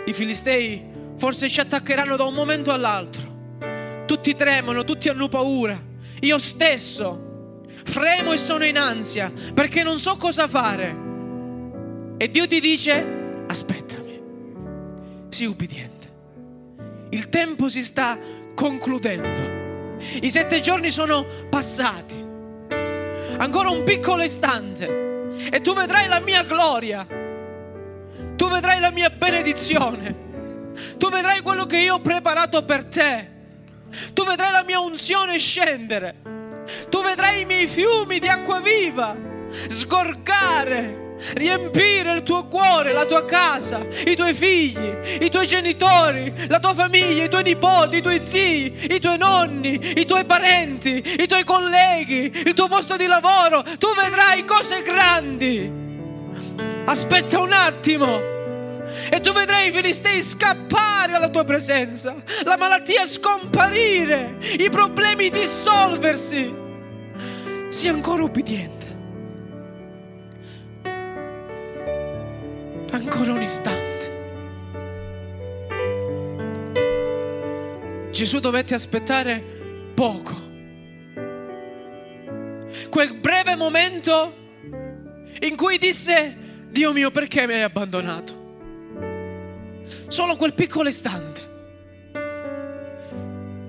I 0.06 0.12
filistei 0.14 0.82
forse 1.16 1.50
ci 1.50 1.60
attaccheranno 1.60 2.16
da 2.16 2.24
un 2.24 2.32
momento 2.32 2.72
all'altro 2.72 3.27
tutti 4.08 4.34
tremano, 4.34 4.84
tutti 4.84 5.10
hanno 5.10 5.28
paura. 5.28 5.78
Io 6.20 6.38
stesso 6.38 7.66
fremo 7.84 8.32
e 8.32 8.38
sono 8.38 8.64
in 8.64 8.78
ansia 8.78 9.30
perché 9.52 9.82
non 9.82 9.98
so 9.98 10.16
cosa 10.16 10.48
fare. 10.48 11.06
E 12.16 12.30
Dio 12.30 12.46
ti 12.46 12.58
dice, 12.58 13.44
aspettami, 13.46 14.20
sii 15.28 15.46
ubbidiente. 15.46 15.96
Il 17.10 17.28
tempo 17.28 17.68
si 17.68 17.82
sta 17.82 18.18
concludendo. 18.54 19.96
I 20.22 20.30
sette 20.30 20.60
giorni 20.60 20.90
sono 20.90 21.26
passati. 21.50 22.16
Ancora 23.36 23.68
un 23.68 23.84
piccolo 23.84 24.22
istante. 24.22 25.26
E 25.50 25.60
tu 25.60 25.74
vedrai 25.74 26.08
la 26.08 26.20
mia 26.20 26.44
gloria. 26.44 27.06
Tu 28.36 28.48
vedrai 28.48 28.80
la 28.80 28.90
mia 28.90 29.10
benedizione. 29.10 30.26
Tu 30.96 31.10
vedrai 31.10 31.42
quello 31.42 31.66
che 31.66 31.76
io 31.78 31.96
ho 31.96 32.00
preparato 32.00 32.64
per 32.64 32.84
te. 32.86 33.36
Tu 34.12 34.24
vedrai 34.24 34.52
la 34.52 34.62
mia 34.64 34.80
unzione 34.80 35.38
scendere. 35.38 36.14
Tu 36.88 37.02
vedrai 37.02 37.42
i 37.42 37.44
miei 37.44 37.66
fiumi 37.66 38.18
di 38.18 38.28
acqua 38.28 38.60
viva 38.60 39.16
sgorgare 39.50 41.06
riempire 41.34 42.12
il 42.12 42.22
tuo 42.22 42.46
cuore, 42.46 42.92
la 42.92 43.04
tua 43.04 43.24
casa, 43.24 43.84
i 44.04 44.14
tuoi 44.14 44.34
figli, 44.34 45.18
i 45.20 45.30
tuoi 45.30 45.46
genitori, 45.46 46.46
la 46.46 46.60
tua 46.60 46.74
famiglia, 46.74 47.24
i 47.24 47.28
tuoi 47.28 47.42
nipoti, 47.42 47.96
i 47.96 48.02
tuoi 48.02 48.22
zii, 48.22 48.86
i 48.94 49.00
tuoi 49.00 49.18
nonni, 49.18 49.94
i 49.96 50.04
tuoi 50.04 50.24
parenti, 50.24 51.02
i 51.18 51.26
tuoi 51.26 51.44
colleghi, 51.44 52.32
il 52.46 52.54
tuo 52.54 52.68
posto 52.68 52.96
di 52.96 53.06
lavoro. 53.06 53.62
Tu 53.78 53.88
vedrai 53.94 54.44
cose 54.44 54.82
grandi. 54.82 55.70
Aspetta 56.84 57.40
un 57.40 57.52
attimo. 57.52 58.37
E 59.10 59.20
tu 59.20 59.32
vedrai 59.32 59.68
i 59.68 59.72
filistei 59.72 60.22
scappare 60.22 61.14
alla 61.14 61.28
tua 61.28 61.44
presenza, 61.44 62.14
la 62.44 62.56
malattia 62.56 63.04
scomparire, 63.04 64.38
i 64.58 64.68
problemi 64.70 65.30
dissolversi. 65.30 66.54
Sii 67.68 67.88
ancora 67.88 68.22
ubbidiente. 68.22 68.86
Ancora 72.90 73.32
un 73.32 73.42
istante. 73.42 74.16
Gesù 78.10 78.40
dovette 78.40 78.74
aspettare 78.74 79.44
poco. 79.94 80.46
Quel 82.90 83.18
breve 83.18 83.54
momento 83.54 84.34
in 85.40 85.56
cui 85.56 85.78
disse, 85.78 86.36
Dio 86.68 86.92
mio, 86.92 87.10
perché 87.10 87.46
mi 87.46 87.54
hai 87.54 87.62
abbandonato? 87.62 88.37
Solo 90.08 90.36
quel 90.36 90.54
piccolo 90.54 90.88
istante 90.88 91.46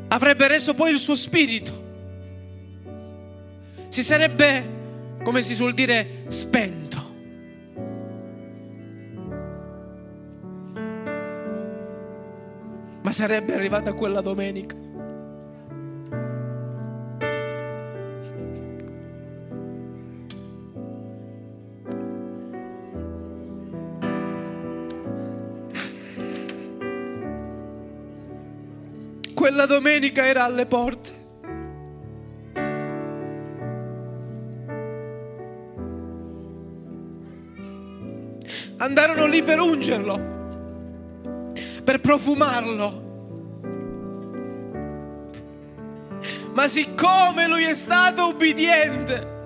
avrebbe 0.08 0.48
reso 0.48 0.74
poi 0.74 0.92
il 0.92 1.00
suo 1.00 1.16
spirito. 1.16 1.88
Si 3.90 4.02
sarebbe, 4.02 5.18
come 5.24 5.42
si 5.42 5.54
suol 5.54 5.74
dire, 5.74 6.24
spento. 6.28 6.98
Ma 13.02 13.12
sarebbe 13.12 13.54
arrivata 13.54 13.94
quella 13.94 14.22
domenica. 14.22 14.89
Quella 29.60 29.74
domenica 29.74 30.26
era 30.26 30.46
alle 30.46 30.66
porte. 30.66 31.12
Andarono 38.78 39.26
lì 39.26 39.44
per 39.44 39.60
ungerlo 39.60 40.38
per 41.84 42.00
profumarlo. 42.00 43.08
Ma 46.54 46.68
siccome 46.70 47.48
lui 47.48 47.66
è 47.66 47.74
stato 47.74 48.30
ubbidiente, 48.30 49.39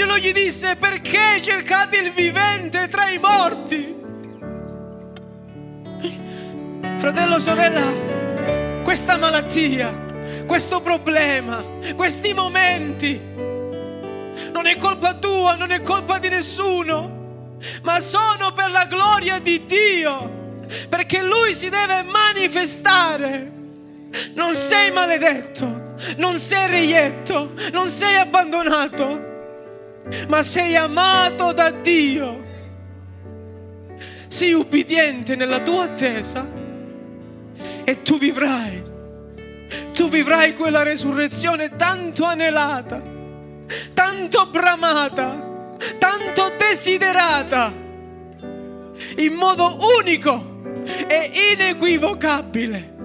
l'angelo 0.00 0.16
gli 0.16 0.32
disse, 0.32 0.76
perché 0.76 1.40
cercate 1.42 1.98
il 1.98 2.12
vivente 2.12 2.88
tra 2.88 3.08
i 3.10 3.18
morti? 3.18 3.98
Fratello, 6.96 7.38
sorella, 7.38 8.82
questa 8.82 9.18
malattia, 9.18 10.06
questo 10.46 10.80
problema, 10.80 11.62
questi 11.96 12.32
momenti 12.32 13.20
non 14.52 14.66
è 14.66 14.76
colpa 14.76 15.14
tua, 15.14 15.54
non 15.54 15.70
è 15.70 15.82
colpa 15.82 16.18
di 16.18 16.28
nessuno, 16.28 17.56
ma 17.82 18.00
sono 18.00 18.52
per 18.54 18.70
la 18.70 18.86
gloria 18.86 19.38
di 19.38 19.66
Dio, 19.66 20.64
perché 20.88 21.22
Lui 21.22 21.54
si 21.54 21.68
deve 21.68 22.02
manifestare. 22.02 23.58
Non 24.34 24.54
sei 24.54 24.90
maledetto, 24.90 25.94
non 26.16 26.34
sei 26.34 26.66
reietto, 26.66 27.52
non 27.70 27.86
sei 27.86 28.16
abbandonato, 28.16 29.29
ma 30.28 30.42
sei 30.42 30.76
amato 30.76 31.52
da 31.52 31.70
Dio. 31.70 32.48
Sii 34.28 34.52
ubbidiente 34.52 35.36
nella 35.36 35.60
tua 35.60 35.84
attesa 35.84 36.46
e 37.84 38.02
tu 38.02 38.18
vivrai, 38.18 38.82
tu 39.92 40.08
vivrai 40.08 40.54
quella 40.54 40.82
resurrezione 40.82 41.74
tanto 41.76 42.24
anelata 42.24 43.18
tanto 43.94 44.46
bramata, 44.46 45.76
tanto 45.98 46.52
desiderata, 46.56 47.72
in 49.16 49.32
modo 49.34 49.78
unico 49.98 50.62
e 51.06 51.52
inequivocabile. 51.52 52.98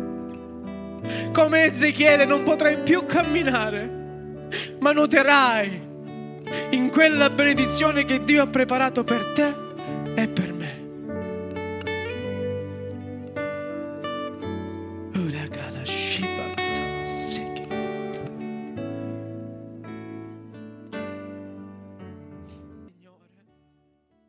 Come 1.32 1.66
Ezechiele 1.66 2.26
non 2.26 2.44
potrai 2.44 2.78
più 2.78 3.06
camminare, 3.06 3.90
ma 4.80 4.92
noterai 4.92 5.85
in 6.72 6.90
quella 6.90 7.30
benedizione 7.30 8.06
che 8.06 8.24
Dio 8.24 8.44
ha 8.44 8.48
preparato 8.48 9.04
per 9.04 9.26
te 9.34 9.54
e 10.16 10.28
per 10.28 10.54
me. 10.54 10.75